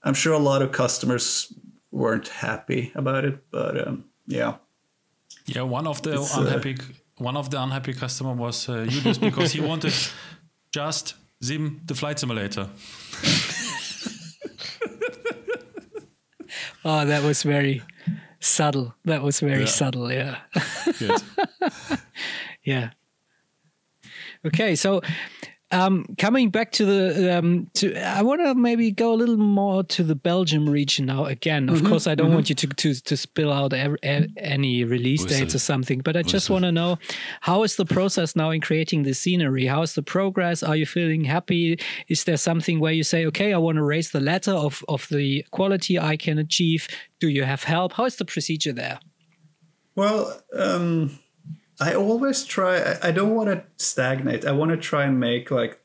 [0.04, 1.54] I'm sure a lot of customers
[1.92, 3.50] weren't happy about it.
[3.52, 4.56] But um, yeah.
[5.46, 6.78] Yeah, one of the It's, uh, unhappy
[7.22, 9.93] one of the unhappy customer was uh, Julius because he wanted
[10.74, 12.67] just Sim the flight simulator.
[16.86, 17.82] oh, that was very
[18.39, 18.93] subtle.
[19.05, 19.65] That was very Yeah.
[19.67, 20.11] subtle.
[20.11, 20.38] Yeah.
[22.63, 22.91] Yeah.
[24.45, 25.01] Okay, so
[25.72, 29.84] um, coming back to the um, to, I want to maybe go a little more
[29.84, 31.26] to the Belgium region now.
[31.26, 34.84] Again, of course, I don't want you to to to spill out ev- e- any
[34.84, 35.39] release Whistle.
[35.39, 36.97] dates or something, but I just want to know
[37.41, 39.65] how is the process now in creating the scenery?
[39.65, 40.63] How is the progress?
[40.63, 41.80] Are you feeling happy?
[42.07, 45.07] Is there something where you say, okay, I want to raise the ladder of of
[45.09, 46.88] the quality I can achieve?
[47.19, 47.93] Do you have help?
[47.93, 48.99] How is the procedure there?
[49.95, 51.19] Well, um,
[51.82, 52.98] I always try.
[53.02, 54.46] I, don't want to stagnate.
[54.46, 55.82] I want to try and make like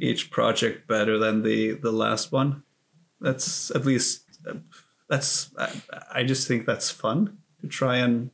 [0.00, 2.62] each project better than the the last one.
[3.20, 4.24] That's at least
[5.08, 5.50] that's.
[5.58, 5.70] I,
[6.12, 8.30] I just think that's fun to try and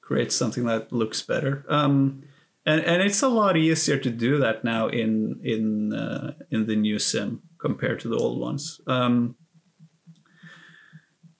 [0.00, 1.66] create something that looks better.
[1.68, 2.22] Um,
[2.64, 6.76] and and it's a lot easier to do that now in in uh, in the
[6.76, 8.80] new sim compared to the old ones.
[8.86, 9.36] Um,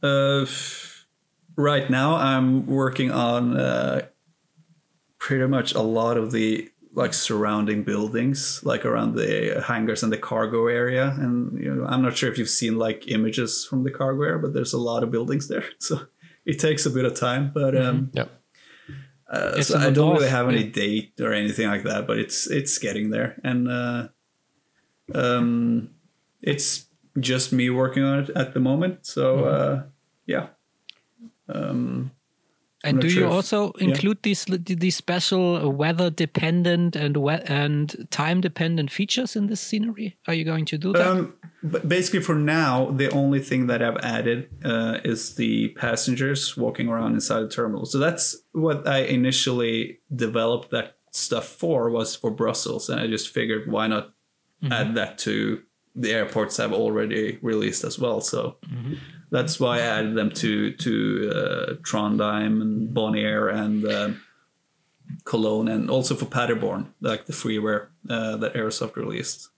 [0.03, 0.45] uh,
[1.57, 4.07] right now i'm working on uh,
[5.25, 6.47] pretty much a lot of the
[7.03, 9.33] like surrounding buildings like around the
[9.67, 11.07] hangars and the cargo area.
[11.23, 14.39] And you know i'm not sure if you've seen like images from the cargo area
[14.45, 15.65] but there's a lot of buildings there.
[15.89, 15.95] So
[16.51, 18.29] it takes a bit of time but um Yeah.
[19.35, 20.73] uh, so i don't really have any yeah.
[20.83, 23.31] date or anything like that but it's it's getting there.
[23.51, 24.03] And uh
[25.25, 25.91] um
[26.53, 26.69] it's
[27.31, 28.95] just me working on it at the moment.
[29.15, 29.55] So Mm-hmm.
[29.57, 29.77] uh
[30.35, 30.47] yeah.
[31.57, 32.11] Um
[32.85, 33.87] And do sure you if- also yeah.
[33.89, 34.45] include these
[34.85, 40.17] these special weather dependent and we- and time dependent features in this scenery?
[40.29, 41.07] Are you going to do that?
[41.07, 46.57] Um, but basically, for now, the only thing that I've added uh, is the passengers
[46.57, 47.87] walking around inside the terminal.
[47.87, 53.29] So that's what I initially developed that stuff for was for Brussels, and I just
[53.31, 54.13] figured why not
[54.71, 55.63] add that to
[55.95, 58.21] the airports I've already released as well.
[58.21, 58.57] So
[59.31, 63.85] that's why I added them to to uh, Trondheim and Bonaire and.
[63.87, 64.11] Uh,
[65.25, 69.49] Cologne and also for Paderborn, like the freeware uh, that Aerosoft released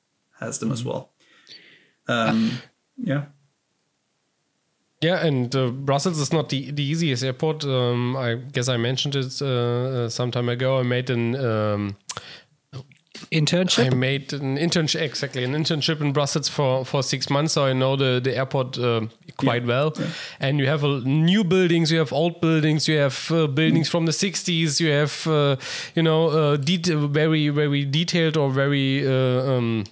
[0.41, 1.11] has them as well.
[2.09, 2.59] Um,
[2.97, 3.27] yeah.
[5.01, 7.65] Yeah, and uh, Brussels is not the, the easiest airport.
[7.65, 10.79] Um, I guess I mentioned it uh, uh, some time ago.
[10.79, 11.97] I made an um,
[13.31, 13.93] Internship.
[13.93, 17.73] I made an internship exactly an internship in Brussels for, for six months, so I
[17.73, 19.07] know the the airport uh,
[19.37, 19.95] quite well.
[20.41, 24.07] And you have uh, new buildings, you have old buildings, you have uh, buildings from
[24.07, 25.57] the '60s, you have uh,
[25.95, 29.07] you know uh, very very detailed or very.
[29.07, 29.85] Uh, um,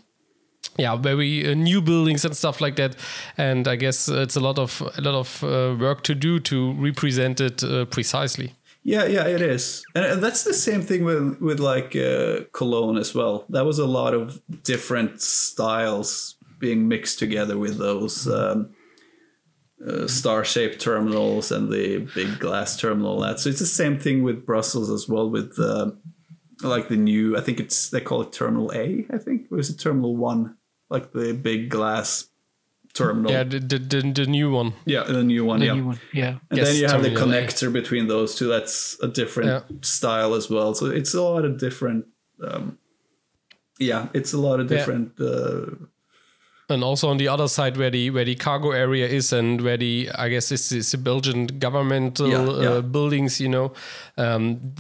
[0.77, 2.97] yeah, very uh, new buildings and stuff like that,
[3.37, 6.73] and I guess it's a lot of a lot of uh, work to do to
[6.73, 8.55] represent it uh, precisely.
[8.87, 13.15] Yeah, yeah, it is, and that's the same thing with with like uh, Cologne as
[13.15, 13.47] well.
[13.49, 18.75] That was a lot of different styles being mixed together with those um,
[19.87, 23.21] uh, star-shaped terminals and the big glass terminal.
[23.21, 25.31] That so it's the same thing with Brussels as well.
[25.31, 25.93] With uh,
[26.63, 29.07] like the new, I think it's they call it Terminal A.
[29.11, 30.59] I think or is it Terminal One?
[30.91, 32.29] Like the big glass
[32.95, 33.31] terminal.
[33.33, 34.73] Yeah, the, the, the, the new one.
[34.87, 35.61] yeah, the new one.
[35.61, 35.75] the yeah.
[35.75, 36.01] new one.
[36.13, 36.39] Yeah.
[36.51, 37.43] And Yes, then you have the Terminal A.
[37.43, 38.49] connector between those two.
[38.49, 39.77] That's a different Yeah.
[39.83, 40.75] style as well.
[40.75, 42.07] So it's a lot of different.
[42.43, 42.79] Um,
[43.79, 44.79] yeah, it's a lot of Yeah.
[44.79, 45.21] different.
[45.21, 45.87] Uh,
[46.71, 49.77] and also on the other side where the where the cargo area is and where
[49.77, 52.69] the I guess this is the Belgian governmental Yeah, yeah.
[52.79, 53.39] Uh, buildings.
[53.41, 53.73] You know,
[54.17, 54.75] um,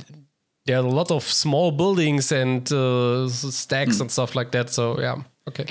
[0.66, 4.70] there are a lot of small buildings and uh, s- stacks and stuff like that.
[4.70, 5.16] So yeah,
[5.48, 5.66] okay.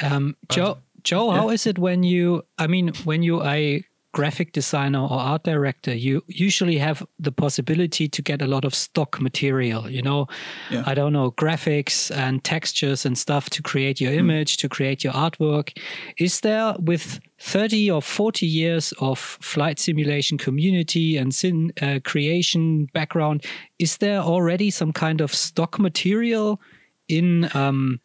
[0.00, 2.42] Um, Jo, Jo, how is it when you?
[2.58, 8.08] I mean, when you a graphic designer or art director, you usually have the possibility
[8.08, 9.88] to get a lot of stock material.
[9.88, 10.26] You know,
[10.70, 10.82] Yeah.
[10.86, 15.12] I don't know graphics and textures and stuff to create your image, to create your
[15.12, 15.76] artwork.
[16.16, 22.88] Is there with 30 or 40 years of flight simulation community and sin uh, creation
[22.94, 23.44] background,
[23.78, 26.60] is there already some kind of stock material
[27.08, 28.00] in um,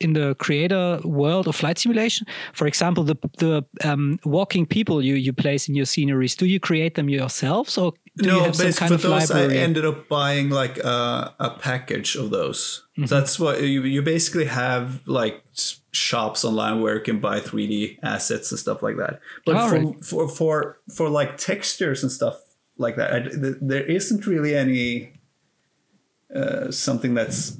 [0.00, 2.26] in the creator world of flight simulation?
[2.52, 6.60] For example, the the um, walking people you you place in your sceneries, do you
[6.60, 9.58] create them yourselves or do you no, have some kind for of those, library?
[9.58, 12.84] I ended up buying like a, a package of those.
[12.92, 13.06] Mm-hmm.
[13.06, 15.44] So that's what you, you basically have like
[15.92, 19.20] shops online where you can buy 3D assets and stuff like that.
[19.46, 20.04] But All for, right.
[20.04, 22.40] for for for like textures and stuff
[22.76, 25.12] like that, I, th- there isn't really any
[26.34, 27.56] uh, something that's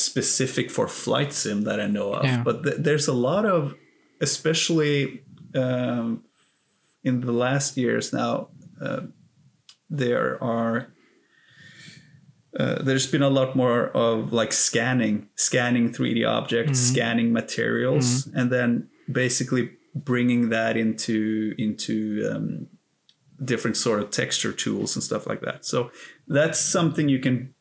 [0.00, 2.24] specific for flight sim that I know of.
[2.24, 2.42] Yeah.
[2.42, 3.74] But th- there's a lot of,
[4.20, 5.22] especially
[5.54, 6.24] um,
[7.04, 8.48] in the last years now,
[8.80, 9.02] uh,
[9.88, 10.92] there are.
[12.58, 18.50] Uh, there's been a lot more of like scanning, scanning 3D objects, scanning materials, and
[18.50, 22.66] then basically bringing that into into um,
[23.44, 25.64] different sort of texture tools and stuff like that.
[25.64, 25.90] So
[26.26, 27.54] that's something you can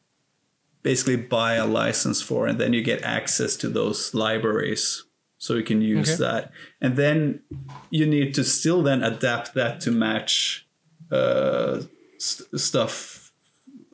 [0.82, 5.04] basically buy a license for, and then you get access to those libraries,
[5.38, 6.24] so you can use Okay.
[6.24, 6.52] that.
[6.82, 7.42] And then
[7.90, 10.68] you need to still then adapt that to match
[11.12, 11.82] uh,
[12.18, 13.32] st- stuff.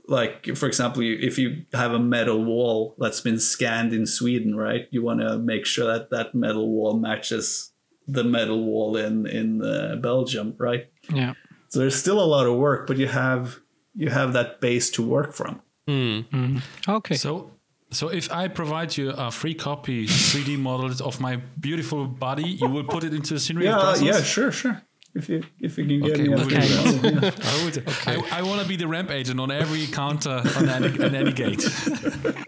[0.07, 4.55] Like for example, you, if you have a metal wall that's been scanned in Sweden,
[4.55, 4.87] right?
[4.91, 7.71] You want to make sure that that metal wall matches
[8.07, 10.89] the metal wall in in uh, Belgium, right?
[11.11, 11.33] yeah.
[11.69, 13.59] So there's still a lot of work, but you have
[13.95, 15.61] you have that base to work from.
[15.87, 16.21] Hmm.
[16.31, 16.61] Mm.
[16.87, 17.15] Okay.
[17.15, 17.51] So,
[17.91, 22.67] so if I provide you a free copy, 3D models of my beautiful body, you
[22.67, 24.07] will put it into the scenery of Yeah, Brussels?
[24.09, 24.81] yeah, sure, sure.
[25.15, 26.67] If you if you can get Okay, me we'll on do Okay.
[26.67, 27.45] that.
[27.45, 30.99] I, would, I, I want to be the ramp agent on every counter on any,
[31.03, 31.63] on any gate.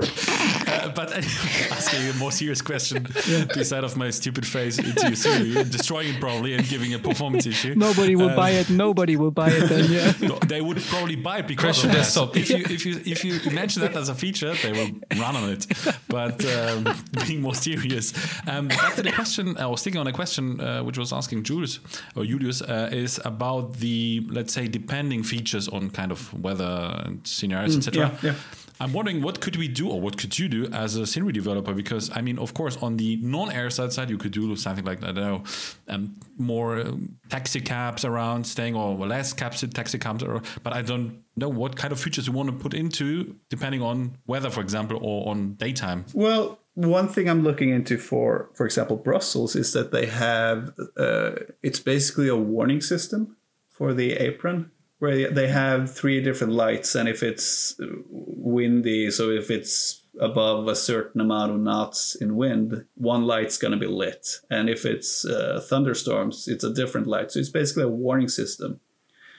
[0.68, 3.08] Uh, but asking a more serious question,
[3.54, 7.46] beside of my stupid face into your scenery, destroying it probably and giving a performance
[7.46, 7.74] issue.
[7.76, 8.70] Nobody will Um, buy it.
[8.70, 9.90] Nobody will buy it then.
[9.90, 10.14] Yeah.
[10.28, 12.00] No, they would probably buy it because Crash of your that.
[12.00, 12.36] desktop.
[12.38, 15.50] If you if you if you mention that as a feature, they will run on
[15.52, 15.66] it.
[16.10, 16.94] But um,
[17.26, 18.14] being more serious,
[18.46, 19.58] um, back to the question.
[19.58, 21.80] I was thinking on a question uh, which was asking Julius
[22.16, 27.26] or Julius uh, is about the let's say depending features on kind of weather and
[27.26, 28.18] scenarios, etc.
[28.22, 28.36] yeah, yeah.
[28.80, 31.74] I'm wondering what could we do or what could you do as a scenery developer?
[31.74, 35.08] Because I mean, of course, on the non-airside side, you could do something like I
[35.08, 35.44] don't know,
[35.88, 40.82] um, more um, taxi cabs around, staying or less cabs, taxi cabs, or, but I
[40.84, 44.62] don't know what kind of features you want to put into, depending on weather, for
[44.62, 46.06] example, or on daytime.
[46.14, 51.32] Well, one thing I'm looking into for, for example, Brussels is that they have uh,
[51.64, 53.36] it's basically a warning system
[53.68, 54.70] for the apron
[55.00, 60.76] where they have three different lights, and if it's windy, so if it's above a
[60.76, 65.26] certain amount of knots in wind, one light's going to be lit, and if it's
[65.26, 67.32] uh, thunderstorms, it's a different light.
[67.32, 68.80] So it's basically a warning system.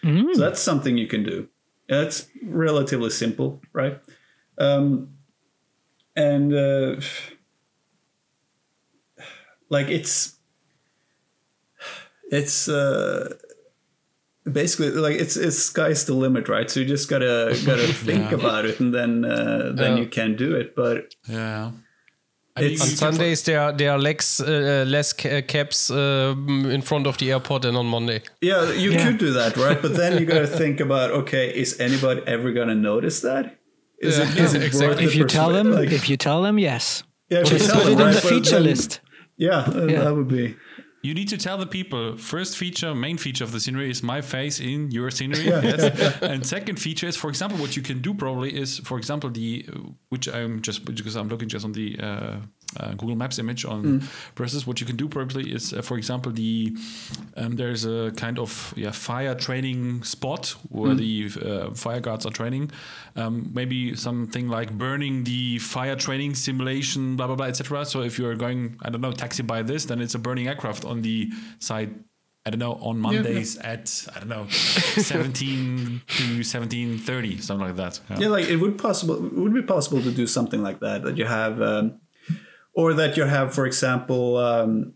[0.02, 0.34] Mm.
[0.34, 1.48] So that's something you can do.
[1.88, 4.00] It's relatively simple, right?
[4.58, 5.17] Um,
[6.18, 7.00] and uh,
[9.70, 10.36] like it's
[12.30, 13.34] it's uh,
[14.50, 16.70] basically like it's it's sky's the limit, right?
[16.70, 18.36] So you just gotta gotta think yeah.
[18.36, 20.02] about it, and then uh, then yeah.
[20.02, 20.74] you can do it.
[20.74, 21.70] But yeah.
[22.58, 27.30] on Sundays there are there are less uh, less cabs uh, in front of the
[27.30, 28.22] airport than on Monday.
[28.40, 29.06] Yeah, you yeah.
[29.06, 29.80] could do that, right?
[29.80, 33.57] But then you got to think about okay, is anybody ever gonna notice that?
[34.00, 35.04] Is it, is it exactly.
[35.04, 37.02] If you tell them, like, if you tell them, yes.
[37.28, 38.08] Yeah, just put it right?
[38.08, 39.00] in the feature then, list.
[39.36, 40.56] Yeah, that would be.
[41.02, 44.20] You need to tell the people first feature, main feature of the scenery is my
[44.20, 45.44] face in your scenery.
[45.44, 46.18] yes.
[46.22, 49.66] and second feature is, for example, what you can do probably is, for example, the
[50.08, 52.36] which I'm just because I'm looking just on the uh,
[52.76, 54.34] uh, Google Maps image on mm.
[54.34, 54.66] Brussels.
[54.66, 56.76] What you can do probably is, uh, for example, the
[57.36, 60.98] um, there's a kind of yeah fire training spot where mm.
[60.98, 62.70] the uh, fire guards are training.
[63.16, 67.84] Um, maybe something like burning the fire training simulation, blah blah blah, etc.
[67.86, 70.84] So if you're going, I don't know, taxi by this, then it's a burning aircraft
[70.84, 71.94] on the side
[72.48, 73.72] I don't know, on Mondays yeah, yeah.
[73.72, 78.00] at I don't know, seventeen to seventeen thirty, something like that.
[78.08, 78.20] Yeah.
[78.20, 78.28] yeah.
[78.28, 81.02] like it would possible it would be possible to do something like that.
[81.02, 82.00] That you have um,
[82.78, 84.92] or that you have, for example, um,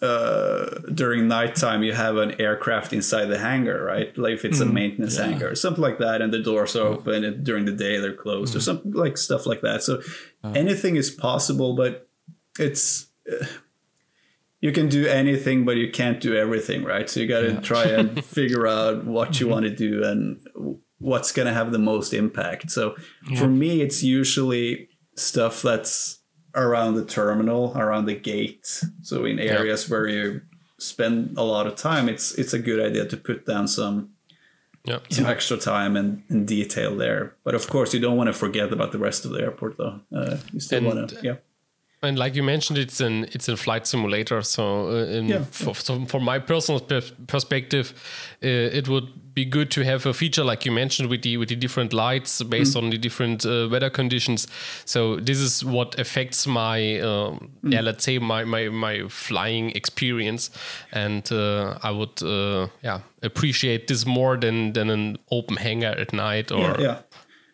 [0.00, 4.16] uh, during nighttime, you have an aircraft inside the hangar, right?
[4.16, 5.26] Like if it's mm, a maintenance yeah.
[5.26, 8.54] hangar, something like that, and the doors are open, and during the day they're closed,
[8.54, 8.58] mm.
[8.58, 9.82] or something like stuff like that.
[9.82, 10.02] So
[10.44, 10.52] uh.
[10.54, 12.08] anything is possible, but
[12.60, 13.08] it's.
[13.28, 13.44] Uh,
[14.60, 17.10] you can do anything, but you can't do everything, right?
[17.10, 17.60] So you got to yeah.
[17.60, 20.40] try and figure out what you want to do and
[20.98, 22.70] what's going to have the most impact.
[22.70, 22.94] So
[23.28, 23.38] yeah.
[23.40, 26.20] for me, it's usually stuff that's
[26.56, 28.82] around the terminal, around the gate.
[29.02, 29.90] So in areas yep.
[29.90, 30.40] where you
[30.78, 34.10] spend a lot of time, it's it's a good idea to put down some
[34.84, 35.12] yep.
[35.12, 37.34] some extra time and, and detail there.
[37.44, 40.00] But of course, you don't want to forget about the rest of the airport, though.
[40.14, 41.36] Uh, you still want to, yeah.
[42.02, 44.42] And like you mentioned, it's an it's a flight simulator.
[44.42, 47.92] So, uh, in, yeah, for, so from my personal per perspective,
[48.42, 51.50] uh, it would be good to have a feature like you mentioned with the with
[51.50, 52.82] the different lights based mm.
[52.82, 54.48] on the different uh, weather conditions.
[54.86, 57.72] So this is what affects my um, mm.
[57.72, 60.50] yeah, let's say my my my flying experience,
[60.90, 66.12] and uh, I would uh, yeah appreciate this more than than an open hangar at
[66.12, 66.80] night or yeah.
[66.80, 66.98] yeah.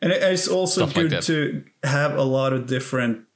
[0.00, 3.26] And it's also good like to have a lot of different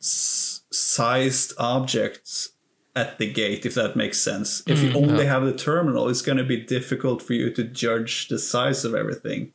[0.00, 2.51] sized objects
[2.94, 4.62] at the gate, if that makes sense.
[4.66, 7.64] If you mm, only have the terminal, it's going to be difficult for you to
[7.64, 9.52] judge the size of everything.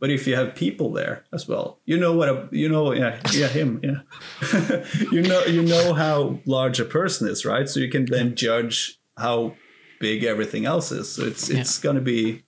[0.00, 3.18] But if you have people there as well, you know what a you know yeah
[3.32, 7.90] yeah him yeah you know you know how large a person is right, so you
[7.90, 9.56] can then judge how
[9.98, 11.10] big everything else is.
[11.10, 11.82] So it's it's yeah.
[11.82, 12.44] going to be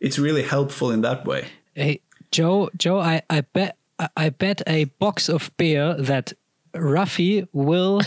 [0.00, 1.46] it's really helpful in that way.
[1.74, 3.78] Hey Joe, Joe, I I bet
[4.14, 6.34] I bet a box of beer that
[6.74, 8.02] Ruffy will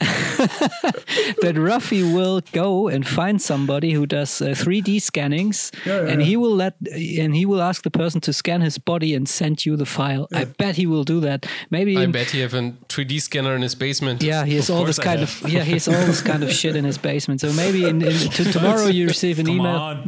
[1.42, 6.22] that Ruffy will go and find somebody who does uh, 3D scannings, yeah, yeah, and
[6.22, 9.64] he will let and he will ask the person to scan his body and send
[9.66, 10.28] you the file.
[10.32, 11.46] I bet he will do that.
[11.70, 14.22] Maybe I in, bet he have a 3D scanner in his basement.
[14.22, 16.76] Yeah, he has all this kind of yeah he has all this kind of shit
[16.76, 17.40] in his basement.
[17.40, 19.76] So maybe in, in to tomorrow you receive an Come email.
[19.76, 20.04] On.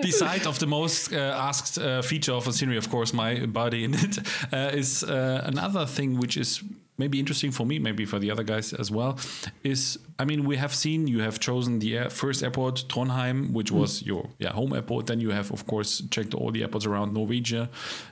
[0.00, 3.84] Besides of the most uh, asked uh, feature of a scenery, of course, my body
[3.84, 4.18] in it
[4.52, 6.62] uh, is uh, another thing which is
[7.00, 9.18] maybe interesting for me, maybe for the other guys as well,
[9.64, 13.70] is I mean we have seen you have chosen the air, first airport Trondheim, which
[13.72, 14.06] was mm.
[14.10, 15.06] your yeah home airport.
[15.06, 17.68] Then you have of course checked all the airports around Norwegia,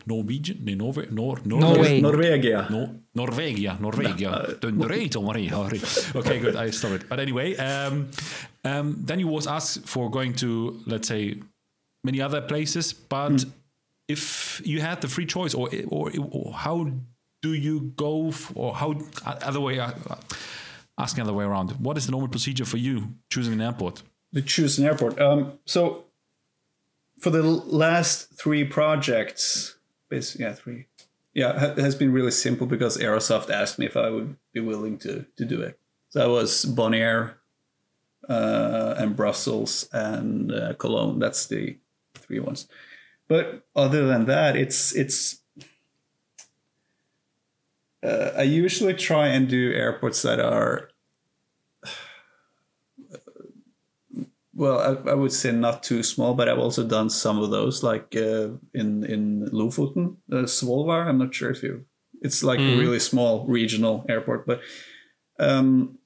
[0.09, 2.81] Norwegia, no, Norway, Nor, Nor, Norway, Norvegia, no,
[3.21, 4.33] Norvegia, Norvegia.
[6.21, 6.57] okay, good.
[6.57, 7.09] I stop it.
[7.09, 8.11] But anyway, um,
[8.65, 11.23] um, then you was asked for going to let's say
[12.05, 13.51] many other places, but mm.
[14.09, 16.91] if you had the free choice, or or, or how
[17.43, 19.93] do you go for how other way uh,
[20.99, 24.03] asking other way around what is the normal procedure for you choosing an airport
[24.35, 26.05] to choose an airport um, so
[27.21, 29.79] for the last three projects
[30.11, 30.87] yeah, three.
[31.35, 34.99] Yeah, it has been really simple because Aerosoft asked me if I would be willing
[34.99, 35.79] to to do it.
[36.11, 37.35] So that was Bonaire,
[38.29, 41.19] uh, and Brussels and uh, Cologne.
[41.19, 41.79] That's the
[42.15, 42.67] three ones.
[43.29, 45.43] But other than that, it's it's.
[48.03, 50.91] Uh, I usually try and do airports that are
[54.55, 57.83] well, I, I, would say not too small, but I've also done some of those,
[57.83, 61.07] like uh, in in Lofoten, uh, Svolvær.
[61.07, 61.85] I'm not sure if you.
[62.21, 62.75] It's like mm.
[62.75, 64.61] a really small regional airport, but
[65.39, 65.99] um,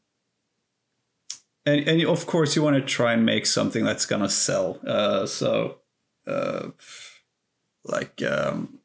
[1.65, 4.81] and and of course you want to try and make something that's gonna sell.
[4.87, 5.79] Uh, so,
[6.27, 6.69] uh,
[7.85, 8.79] like um,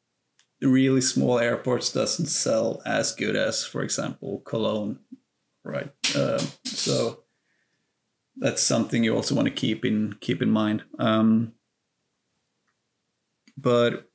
[0.61, 4.99] really small airports doesn't sell as good as, for example, Cologne,
[5.63, 5.91] right?
[6.15, 7.23] Uh, so
[8.37, 10.83] that's something you also want to keep in keep in mind.
[10.99, 11.53] Um,
[13.57, 14.09] but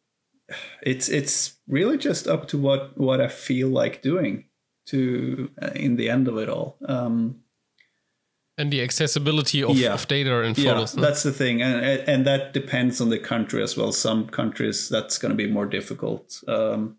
[0.82, 4.44] it's it's really just up to what what I feel like doing
[4.86, 6.76] to uh, in the end of it all.
[6.86, 7.41] Um,
[8.62, 9.92] and the accessibility of, yeah.
[9.92, 10.94] of data and photos.
[10.94, 13.92] Yeah, that's the thing, and and that depends on the country as well.
[13.92, 16.42] Some countries that's going to be more difficult.
[16.48, 16.96] Um,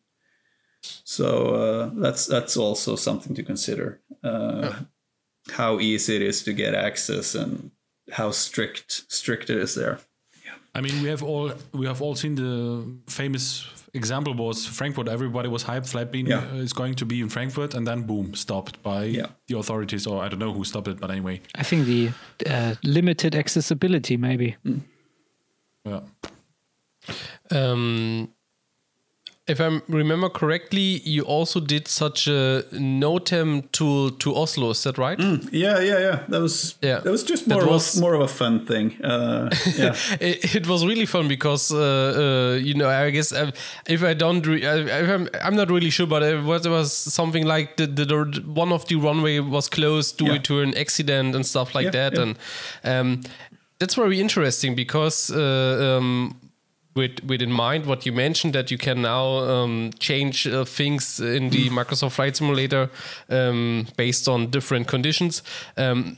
[1.03, 4.01] so uh, that's that's also something to consider.
[4.23, 4.79] Uh, yeah
[5.51, 7.71] how easy it is to get access and
[8.11, 9.99] how strict strict it is there.
[10.75, 15.07] I mean, we have all we have all seen the famous example was Frankfurt.
[15.07, 15.91] Everybody was hyped.
[15.91, 16.45] Flightbeam yeah.
[16.53, 19.27] is going to be in Frankfurt, and then boom, stopped by yeah.
[19.47, 21.41] the authorities, or I don't know who stopped it, but anyway.
[21.55, 22.11] I think the
[22.49, 24.55] uh, limited accessibility, maybe.
[24.65, 24.81] Mm.
[25.85, 26.01] Yeah.
[27.51, 28.29] Um,
[29.45, 34.69] if I remember correctly, you also did such a NOTAM tool to Oslo.
[34.69, 35.17] Is that right?
[35.17, 36.23] Mm, yeah, yeah, yeah.
[36.29, 36.99] That was yeah.
[37.01, 39.01] That was just more of was, a, more of a fun thing.
[39.03, 43.51] Uh, yeah, it, it, was really fun because uh, uh, you know I guess uh,
[43.85, 47.45] if I don't, re- I'm, I'm not really sure, but it was, it was something
[47.45, 50.37] like the, the, the, one of the runway was closed due yeah.
[50.37, 52.37] to an accident and stuff like yeah, that, and
[52.85, 53.23] um,
[53.79, 56.39] that's very interesting because uh, um,
[56.95, 61.19] with with in mind what you mentioned that you can now um, change uh, things
[61.19, 62.89] in the Microsoft Flight Simulator
[63.29, 65.43] um, based on different conditions.
[65.77, 66.17] Um,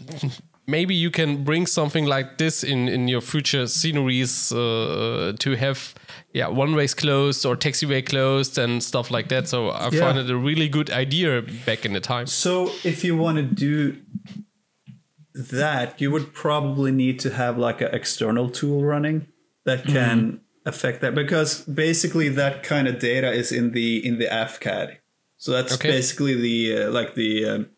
[0.67, 5.93] maybe you can bring something like this in in your future sceneries uh, to have
[6.33, 9.47] yeah one ways closed or taxiway closed and stuff like that.
[9.47, 9.99] So I yeah.
[9.99, 12.27] find it a really good idea back in the time.
[12.27, 13.97] So if you want to do
[15.33, 19.27] that, you would probably need to have like an external tool running
[19.65, 24.17] that can mm affect that because basically that kind of data is in the in
[24.17, 24.97] the AFCAD.
[25.37, 25.91] So that's okay.
[25.91, 27.69] basically the uh, like the um,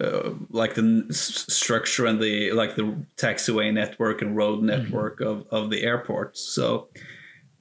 [0.00, 4.66] uh, like the s- structure and the like the taxiway network and road mm-hmm.
[4.66, 5.54] network mm-hmm.
[5.54, 6.36] of, of the airport.
[6.38, 6.88] So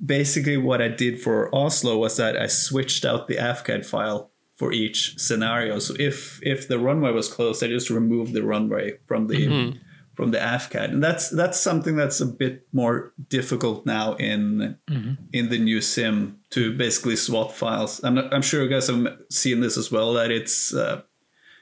[0.03, 4.71] basically what I did for Oslo was that I switched out the AFCAD file for
[4.71, 5.79] each scenario.
[5.79, 9.77] So if if the runway was closed, I just removed the runway from the mm-hmm
[10.14, 15.14] from the AFCAD, and that's that's something that's a bit more difficult now in mm-hmm.
[15.32, 18.03] in the new sim to basically swap files.
[18.03, 20.14] I'm not, I'm sure you guys have seen this as well.
[20.14, 21.01] That it's uh,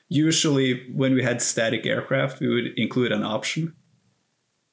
[0.07, 3.75] usually when we had static aircraft, we would include an option.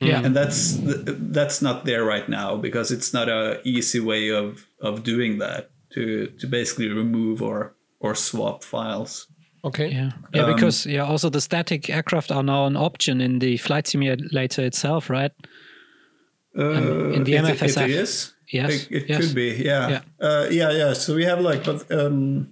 [0.01, 4.67] Yeah, and that's that's not there right now because it's not a easy way of
[4.81, 9.29] of doing that to to basically remove or or swap files.
[9.67, 9.91] Okay.
[9.91, 10.11] Yeah.
[10.33, 13.89] Yeah, um, because yeah, also the static aircraft are now an option in the flight
[13.89, 15.33] simulator itself, right?
[16.57, 17.63] Uh, in the if MFSF.
[17.63, 18.35] It, if it is.
[18.53, 18.71] Yes.
[18.73, 19.21] It, it yes.
[19.21, 19.49] could be.
[19.59, 19.89] Yeah.
[19.89, 20.01] Yeah.
[20.21, 20.71] Uh, yeah.
[20.71, 20.93] Yeah.
[20.93, 22.49] So we have like, but um,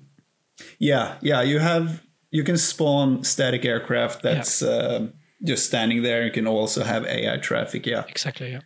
[0.78, 1.42] yeah, yeah.
[1.42, 4.68] You have you can spawn static aircraft that's yeah.
[4.68, 5.06] uh,
[5.44, 6.24] just standing there.
[6.24, 7.86] You can also have AI traffic.
[7.86, 8.04] Yeah.
[8.08, 8.50] Exactly.
[8.50, 8.60] Yeah.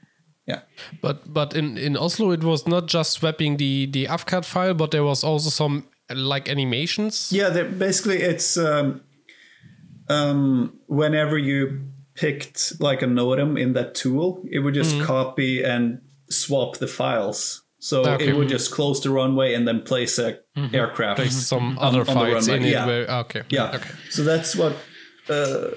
[0.46, 0.60] Yeah.
[1.02, 4.90] But but in, in Oslo it was not just swapping the the AFCAD file, but
[4.90, 5.84] there was also some
[6.14, 7.30] like animations?
[7.32, 9.02] Yeah, basically it's um,
[10.08, 11.82] um, whenever you
[12.14, 15.04] picked like a NOTAM in that tool, it would just mm-hmm.
[15.04, 16.00] copy and
[16.30, 17.62] swap the files.
[17.80, 18.28] So okay.
[18.28, 20.74] it would just close the runway and then place a mm-hmm.
[20.74, 21.20] aircraft.
[21.20, 22.82] Place some on, other files in yeah.
[22.82, 22.86] it.
[22.86, 23.42] Where, okay.
[23.50, 23.70] Yeah.
[23.74, 23.90] Okay.
[24.10, 24.76] So that's what
[25.28, 25.68] uh,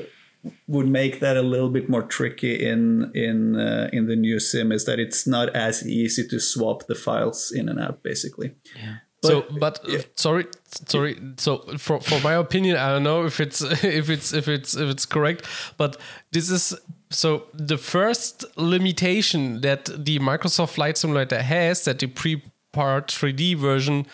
[0.67, 4.71] would make that a little bit more tricky in in uh, in the new sim
[4.71, 8.55] is that it's not as easy to swap the files in and out basically.
[8.75, 8.95] Yeah.
[9.21, 10.01] But, so, but uh, yeah.
[10.15, 10.45] sorry,
[10.87, 11.19] sorry.
[11.37, 14.89] So, for for my opinion, I don't know if it's if it's if it's if
[14.89, 15.45] it's correct,
[15.77, 15.97] but
[16.31, 16.75] this is
[17.11, 24.07] so the first limitation that the Microsoft Flight Simulator has that the Prepar3D version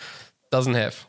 [0.50, 1.07] doesn't have.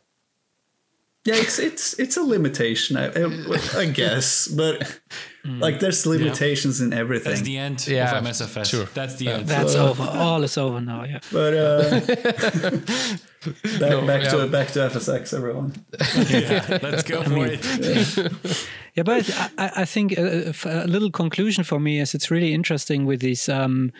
[1.26, 5.00] Yeah, it's it's it's a limitation, I, I, I guess, but
[5.46, 7.32] like there's limitations in everything.
[7.32, 8.66] That's the end Yeah, of MSFS.
[8.70, 8.86] sure.
[8.94, 9.48] That's the end.
[9.48, 10.04] That's over.
[10.04, 11.04] All is over now.
[11.04, 11.20] Yeah.
[11.32, 12.00] But uh,
[13.80, 14.30] back, back yeah.
[14.32, 15.74] to back to FSX, everyone.
[16.30, 18.68] yeah, let's go for it.
[18.96, 22.54] Yeah, but I, I- I think a, a little conclusion for me is it's really
[22.54, 23.92] interesting with these um,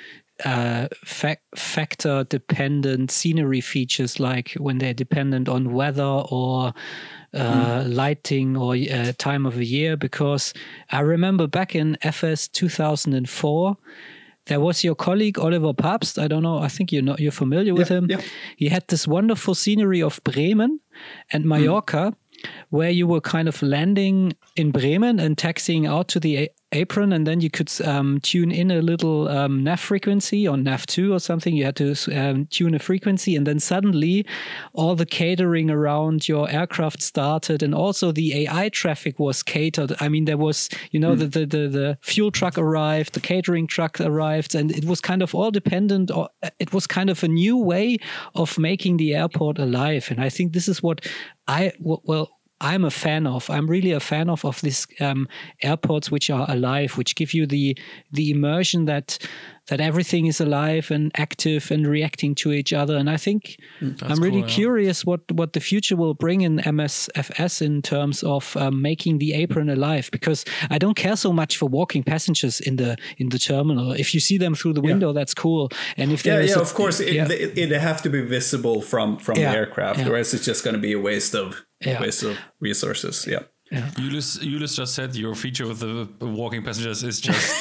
[0.46, 6.74] uh, fac- factor dependent scenery features, like when they're dependent on weather or
[7.34, 9.98] uh, lighting or uh, time of the year.
[9.98, 10.54] Because
[10.92, 13.78] I remember back in FS 2004.
[14.46, 16.18] There was your colleague Oliver Papst.
[16.18, 16.58] I don't know.
[16.58, 17.20] I think you're not.
[17.20, 18.08] You're familiar with Yeah, him.
[18.10, 18.22] yeah.
[18.58, 20.80] He had this wonderful scenery of Bremen
[21.32, 22.16] and Mallorca,
[22.72, 27.26] where you were kind of landing in Bremen and taxiing out to the apron, and
[27.26, 31.20] then you could um, tune in a little um, nav frequency or nav two or
[31.20, 31.56] something.
[31.56, 34.26] You had to um, tune a frequency, and then suddenly
[34.74, 39.94] all the catering around your aircraft started, and also the AI traffic was catered.
[40.00, 43.68] I mean, there was you know the, the the the fuel truck arrived, the catering
[43.68, 46.12] truck arrived, and it was kind of all dependent.
[46.12, 46.30] Or
[46.60, 47.98] it was kind of a new way
[48.36, 51.06] of making the airport alive, and I think this is what
[51.48, 52.30] i well.
[52.62, 53.50] I'm a fan of.
[53.50, 55.28] I'm really a fan of of these um,
[55.64, 57.78] airports which are alive, which give you the
[58.12, 59.18] the immersion that
[59.68, 62.98] that everything is alive and active and reacting to each other.
[62.98, 63.56] And I think
[64.02, 64.56] I'm really cool, yeah.
[64.56, 69.34] curious what what the future will bring in MSFS in terms of um, making the
[69.34, 70.10] apron alive.
[70.12, 73.92] Because I don't care so much for walking passengers in the in the terminal.
[73.94, 75.70] If you see them through the window, that's cool.
[75.98, 77.00] And if Yeah, there is yeah, a- of course.
[77.00, 77.80] It, yeah.
[77.80, 80.10] have to be visible from from Yeah, the aircraft, yeah.
[80.10, 82.02] or else it's just going to be a waste of Yeah.
[82.02, 83.26] waste of resources.
[83.28, 83.44] Yeah,
[83.98, 87.56] Julius, Julius just said your feature with the walking passengers is just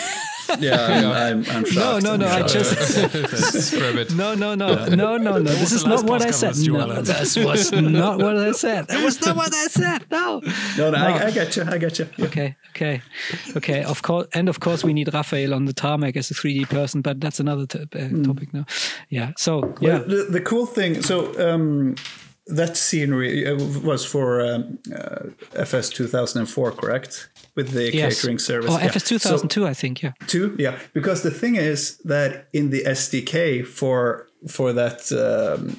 [0.58, 0.86] yeah.
[0.86, 2.02] I'm, I'm, I'm no, shocked.
[2.04, 2.26] no, no.
[2.26, 4.14] I'm I just it.
[4.14, 5.42] No, no, no, no, no, no.
[5.42, 6.54] This is not what I said.
[6.56, 7.04] with No, Allen.
[7.04, 8.88] that was not what I said.
[8.88, 10.06] That was not what I said.
[10.10, 10.40] No.
[10.78, 11.64] No, no, I, I get you.
[11.64, 12.08] I get you.
[12.16, 12.24] Yeah.
[12.26, 13.02] Okay, okay,
[13.56, 13.82] okay.
[13.84, 17.02] Of course, and of course, we need Raphael on the tarmac as a 3D person,
[17.02, 18.64] but that's another t- uh, topic now.
[19.10, 19.32] Yeah.
[19.36, 21.94] So yeah, The, the cool thing, so um,
[22.48, 27.28] that scenery uh, was for um, uh, FS 2004, correct?
[27.54, 28.20] With the yes.
[28.20, 28.70] catering service.
[28.70, 28.86] Or Yeah.
[28.86, 30.02] FS 2002, I think.
[30.02, 30.12] Yeah.
[30.26, 30.78] Two, yeah.
[30.94, 35.76] Because the thing is that in the SDK for for that, um,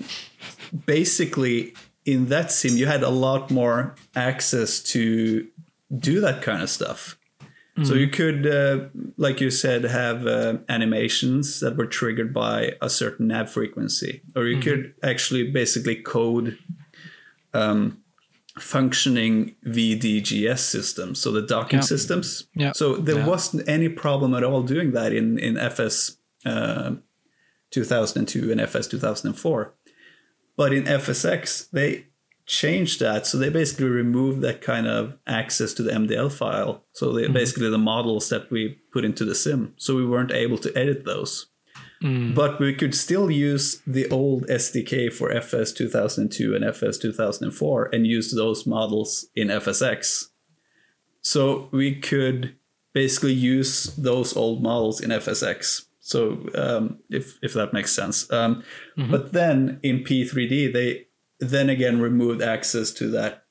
[0.86, 1.74] basically
[2.06, 5.48] in that sim, you had a lot more access to
[5.98, 7.18] do that kind of stuff.
[7.84, 8.86] So you could, uh,
[9.18, 14.46] like you said, have uh, animations that were triggered by a certain nav frequency, or
[14.46, 16.58] you could actually basically code
[17.54, 18.00] um,
[18.60, 21.84] functioning VDGS systems, so the docking Yeah.
[21.86, 22.48] systems.
[22.56, 22.72] Yeah.
[22.74, 26.96] So there wasn't any problem at all doing that in in FS uh,
[27.72, 29.74] 2002 and FS 2004.
[30.58, 32.08] But in FSX, they
[32.50, 33.28] changed that.
[33.28, 36.84] So they basically removed that kind of access to the MDL file.
[36.94, 39.74] So they basically the models that we put into the sim.
[39.78, 41.48] So we weren't able to edit those.
[42.34, 48.08] But we could still use the old SDK for FS 2002 and FS 2004 and
[48.08, 50.30] use those models in FSX.
[51.22, 52.56] So we could
[52.94, 55.86] basically use those old models in FSX.
[56.00, 58.32] So um, if if that makes sense.
[58.32, 58.64] Um,
[59.12, 61.09] But then in P3D, they
[61.40, 63.44] then again removed access to that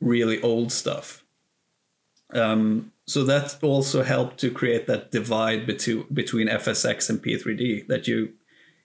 [0.00, 1.24] really old stuff.
[2.32, 8.06] Um, so that also helped to create that divide between between FSX and P3D that
[8.06, 8.34] you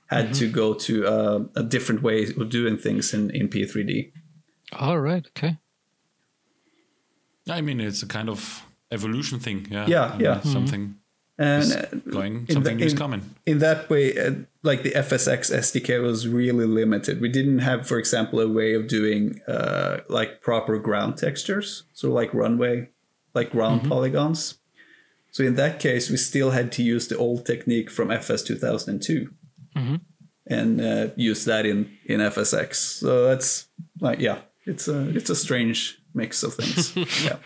[0.08, 4.12] had to go to uh, a different way of doing things in, in P3D.
[4.74, 5.26] All right.
[5.28, 5.58] Okay.
[7.50, 9.68] I mean, it's a kind of evolution thing.
[9.70, 9.88] Yeah.
[9.88, 10.42] Yeah, And yeah.
[10.42, 10.96] Something
[11.38, 13.36] And uh, going, something is in- coming.
[13.46, 17.20] in that way, uh, like the FSX SDK was really limited.
[17.20, 22.12] We didn't have, for example, a way of doing uh, like proper ground textures, so
[22.12, 22.90] like runway,
[23.34, 24.60] like ground polygons.
[25.32, 29.30] So in that case, we still had to use the old technique from FS 2002
[30.46, 32.76] and uh, use that in in FSX.
[32.76, 33.68] So that's
[34.00, 36.96] like yeah, it's a it's a strange mix of things.
[37.26, 37.38] yeah.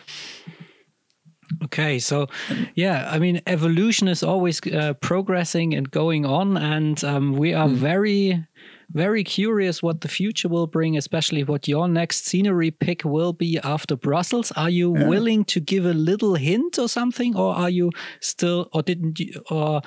[1.63, 2.27] Okay, so
[2.75, 7.69] yeah, I mean, evolution is always uh, progressing and going on, and um, we are
[7.69, 8.45] very,
[8.91, 13.59] very curious what the future will bring, especially what your next scenery pick will be
[13.63, 14.51] after Brussels.
[14.57, 18.83] Are you willing to give a little hint or something, or are you still, or
[18.83, 19.81] didn't you, or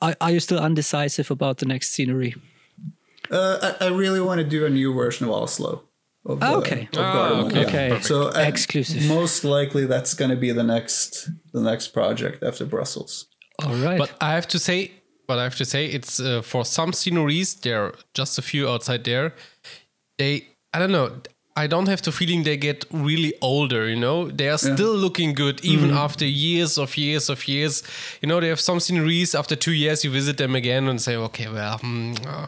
[0.00, 2.34] are, are you still undecisive about the next scenery?
[3.30, 5.84] Uh, I, I really want to do a new version of Oslo.
[6.26, 6.82] Of, uh, okay.
[6.92, 7.60] of Ah, Gardermoen, okay.
[7.88, 7.94] yeah.
[7.94, 8.02] Okay.
[8.02, 9.06] So uh, Exclusive.
[9.08, 13.26] Most likely, that's going to be the next the next project after Brussels.
[13.64, 13.98] All right.
[13.98, 14.90] But I have to say,
[15.26, 17.54] but I have to say, it's uh, for some sceneries.
[17.54, 19.32] There are just a few outside there.
[20.18, 21.10] They, I don't know.
[21.56, 23.88] I don't have the feeling they get really older.
[23.88, 27.82] You know, they are still looking good even after years of years of years.
[28.22, 29.34] You know, they have some sceneries.
[29.34, 32.46] After two years, you visit them again and say, okay, well, hmm, uh,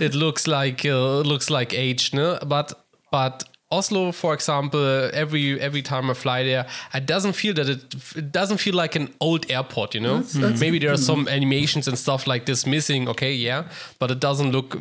[0.00, 2.38] it looks like uh, it looks like age, no?
[2.46, 2.81] But
[3.12, 7.94] but Oslo, for example, every every time I fly there, it doesn't feel that it,
[8.16, 9.94] it doesn't feel like an old airport.
[9.94, 13.08] You know, that's- maybe there are some animations and stuff like this missing.
[13.08, 13.62] Okay, yeah,
[13.98, 14.76] but it doesn't look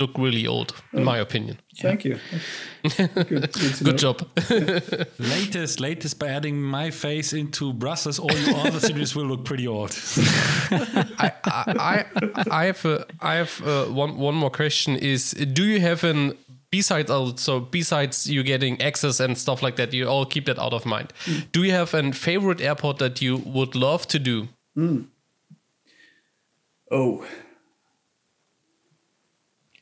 [0.00, 1.58] look really old, in my opinion.
[1.82, 2.18] Thank you.
[2.96, 3.52] Good, good.
[3.84, 4.22] Good job.
[5.18, 9.68] Latest, latest by adding my face into Brussels, all your other cities will look pretty
[9.68, 9.90] old.
[10.70, 12.04] I, I
[12.50, 16.32] I have a, I have uh one one more question is do you have an
[16.70, 20.72] besides also besides you getting access and stuff like that you all keep that out
[20.72, 21.12] of mind
[21.52, 24.48] do you have a favorite airport that you would love to do
[26.92, 27.24] Oh,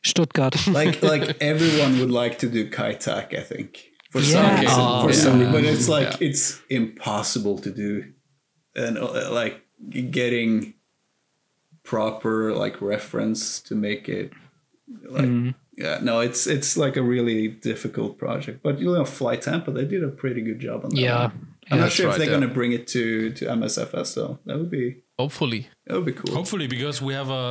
[0.05, 0.67] Stuttgart.
[0.69, 3.91] like like everyone would like to do Kai Tak, I think.
[4.11, 5.17] For some reason, Oh, for yeah.
[5.17, 6.29] some, but it's like Yeah.
[6.29, 8.13] it's impossible to do,
[8.77, 9.63] and uh, like
[10.11, 10.75] getting
[11.83, 14.33] proper like reference to make it
[15.09, 15.51] like Mm-hmm.
[15.85, 20.03] Yeah no it's it's like a really difficult project but you know FlyTampa they did
[20.11, 21.23] a pretty good job on that Yeah.
[21.27, 21.33] one.
[21.71, 22.37] i'm not That's sure if they're yeah.
[22.37, 23.03] going to bring it to
[23.39, 24.33] to msfs though.
[24.47, 24.87] that would be
[25.23, 27.47] hopefully that would be cool Hopefully, because we have a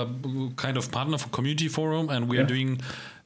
[0.64, 2.70] kind of partner for community forum, and we are doing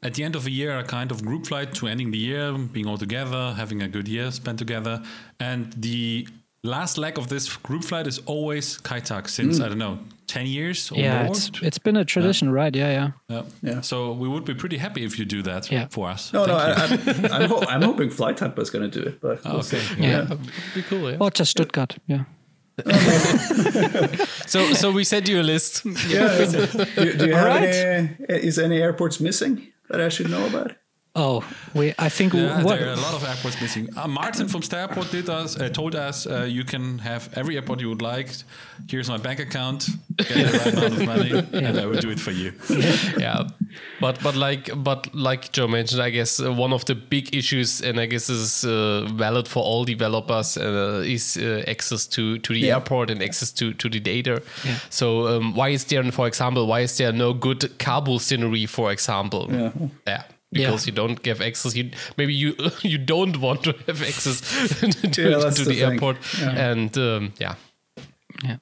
[0.07, 2.45] at the end of the year a kind of group flight to ending the year,
[2.75, 4.95] being all together, having a good year spent together,
[5.39, 6.27] and the
[6.63, 9.65] last leg of this group flight is always Kai Tak since mm.
[9.65, 9.99] I don't know
[10.33, 11.31] ten years or yeah, more.
[11.31, 12.75] it's it's been a tradition, right?
[12.75, 13.11] Yeah, yeah.
[13.29, 13.43] Yeah.
[13.73, 13.81] Yeah.
[13.81, 15.87] So we would be pretty happy if you do that Yeah.
[15.89, 16.31] for us.
[16.33, 17.13] no no Thank you.
[17.13, 19.79] I, I'm, I'm, ho- I'm hoping FlyTampa is going to do it but we'll okay.
[19.79, 20.01] see.
[20.07, 20.29] Yeah.
[20.29, 20.39] Would
[20.75, 21.97] be cool yeah Or just Stuttgart.
[22.07, 22.23] Yeah.
[24.47, 26.45] so so we sent you a list yeah
[26.95, 27.75] do, do you have Alright.
[28.29, 30.71] any is any airports missing that i should know about
[31.13, 31.43] Oh,
[31.73, 31.93] we.
[31.99, 32.79] I think Yeah, what.
[32.79, 33.89] there are a lot of airports missing.
[33.97, 37.81] Uh, Martin from Stairport did us uh, told us uh, you can have every airport
[37.81, 38.29] you would like.
[38.89, 39.89] Here's my bank account.
[40.15, 41.31] Get the right amount of money,
[41.67, 42.53] and I will do it for you.
[43.19, 43.43] yeah
[43.99, 47.81] but but like but like joe mentioned i guess uh, one of the big issues
[47.81, 52.37] and i guess this is uh, valid for all developers uh, is uh, access to
[52.39, 52.75] to the Yeah.
[52.75, 54.75] airport and access to to the data Yeah.
[54.89, 58.91] so um, why is there for example why is there no good kabul scenery for
[58.91, 59.47] example
[60.07, 60.23] Yeah.
[60.51, 64.41] Yeah because you don't give access you maybe you you don't want to have access
[65.13, 66.71] to, Yeah, to the the, airport Yeah.
[66.71, 67.55] and um, yeah
[68.43, 68.57] Yeah.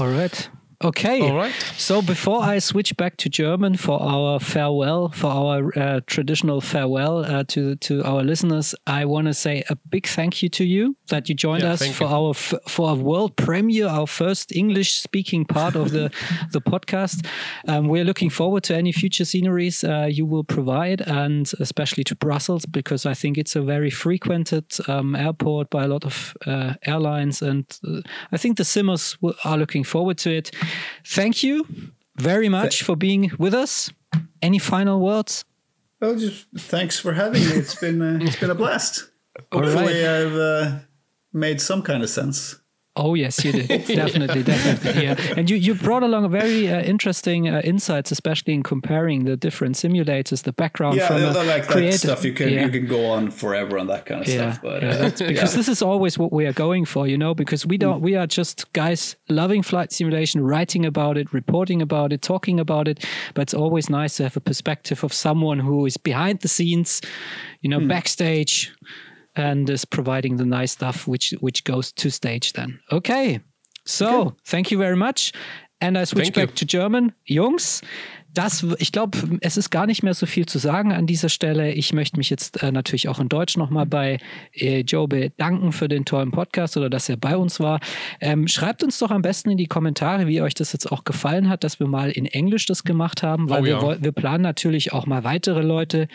[0.00, 0.48] All right.
[0.82, 1.20] Okay.
[1.20, 1.52] All right.
[1.76, 7.24] So before I switch back to German for our farewell, for our uh, traditional farewell
[7.24, 10.96] uh, to to our listeners, I want to say a big thank you to you
[11.08, 12.10] that you joined Yeah, us for you.
[12.10, 16.10] our f- for our world premiere, our first English speaking part of the
[16.52, 17.26] the podcast.
[17.68, 22.14] Um, we're looking forward to any future sceneries uh, you will provide, and especially to
[22.16, 26.74] Brussels because I think it's a very frequented um, airport by a lot of uh,
[26.86, 28.00] airlines, and uh,
[28.32, 30.50] I think the Simmers are looking forward to it.
[31.04, 31.66] Thank you
[32.16, 33.90] very much for being with us.
[34.42, 35.44] Any final words?
[36.00, 37.52] Well, just thanks for having me.
[37.52, 39.10] It's been uh, it's been a blast.
[39.52, 40.20] Hopefully, right.
[40.20, 40.78] I've uh,
[41.32, 42.56] made some kind of sense.
[42.96, 45.02] Oh yes, you did definitely, definitely.
[45.02, 49.24] Yeah, and you you brought along a very uh, interesting uh, insights, especially in comparing
[49.24, 52.24] the different simulators, the background Yeah, from I a like that creative- stuff.
[52.24, 52.64] You can yeah.
[52.66, 54.62] you can go on forever on that kind of yeah, stuff.
[54.62, 55.56] But yeah, uh, that's because yeah.
[55.56, 57.34] this is always what we are going for, you know.
[57.34, 62.12] Because we don't, we are just guys loving flight simulation, writing about it, reporting about
[62.12, 63.04] it, talking about it.
[63.34, 67.00] But it's always nice to have a perspective of someone who is behind the scenes,
[67.60, 68.72] you know, backstage,
[69.34, 72.52] and is providing the nice stuff which which goes to stage.
[72.52, 73.40] Then, okay.
[73.86, 75.32] So, thank you very much.
[75.80, 76.46] And I switch Thank you.
[76.46, 77.12] back to German.
[77.24, 77.82] Jungs,
[78.32, 81.72] das, ich glaube, es ist gar nicht mehr so viel zu sagen an dieser Stelle.
[81.72, 84.18] Ich möchte mich jetzt äh, natürlich auch in Deutsch nochmal bei
[84.54, 87.80] äh, Joe bedanken für den tollen Podcast oder dass er bei uns war.
[88.20, 91.48] Ähm, schreibt uns doch am besten in die Kommentare, wie euch das jetzt auch gefallen
[91.50, 93.82] hat, dass wir mal in Englisch das gemacht haben, weil Oh wir, ja.
[93.82, 96.08] woll- wir planen natürlich auch mal weitere Leute,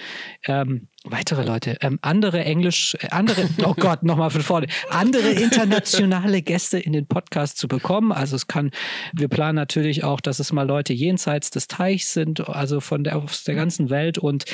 [0.48, 6.42] ähm, weitere Leute, ähm, andere Englisch, äh, andere, oh Gott, nochmal von vorne, andere internationale
[6.42, 8.12] Gäste in den Podcast zu bekommen.
[8.12, 8.72] Also es kann,
[9.14, 13.18] wir planen natürlich auch, dass es mal Leute jenseits des Teichs sind, also von der,
[13.18, 14.46] aus der ganzen Welt und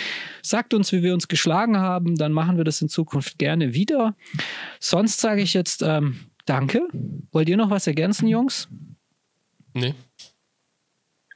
[0.41, 4.15] sagt uns, wie wir uns geschlagen haben, dann machen wir das in Zukunft gerne wieder.
[4.79, 6.87] Sonst sage ich jetzt ähm, Danke.
[7.31, 8.67] Wollt ihr noch was ergänzen, Jungs?
[9.73, 9.93] nee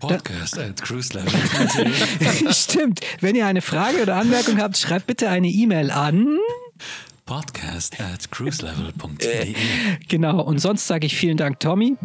[0.10, 1.34] Podcast at cruise level.
[2.54, 3.02] Stimmt.
[3.20, 6.38] Wenn ihr eine Frage oder Anmerkung habt, schreibt bitte eine E-Mail an.
[7.26, 9.56] Podcast at cruiselevel.de.
[10.08, 10.42] Genau.
[10.42, 11.98] Und sonst sage ich vielen Dank, Tommy.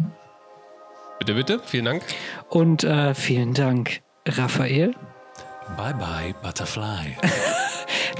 [1.19, 2.03] bitte bitte vielen dank
[2.49, 4.93] Und äh, vielen Dank, Raphael.
[5.77, 7.17] Bye bye, Butterfly.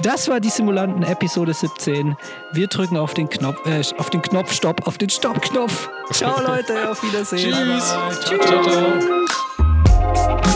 [0.02, 2.16] Das war die Simulanten Episode 17.
[2.52, 5.88] Wir drücken auf den Knopf, äh, auf den Knopf Stopp, auf den Stopp-Knopf.
[6.12, 7.50] Ciao Leute, auf Wiedersehen.
[7.52, 7.92] Tschüss.
[7.92, 8.20] Bye, bye.
[8.20, 8.98] Ciao, ciao.
[8.98, 9.65] Tschüss.
[10.16, 10.55] Bye.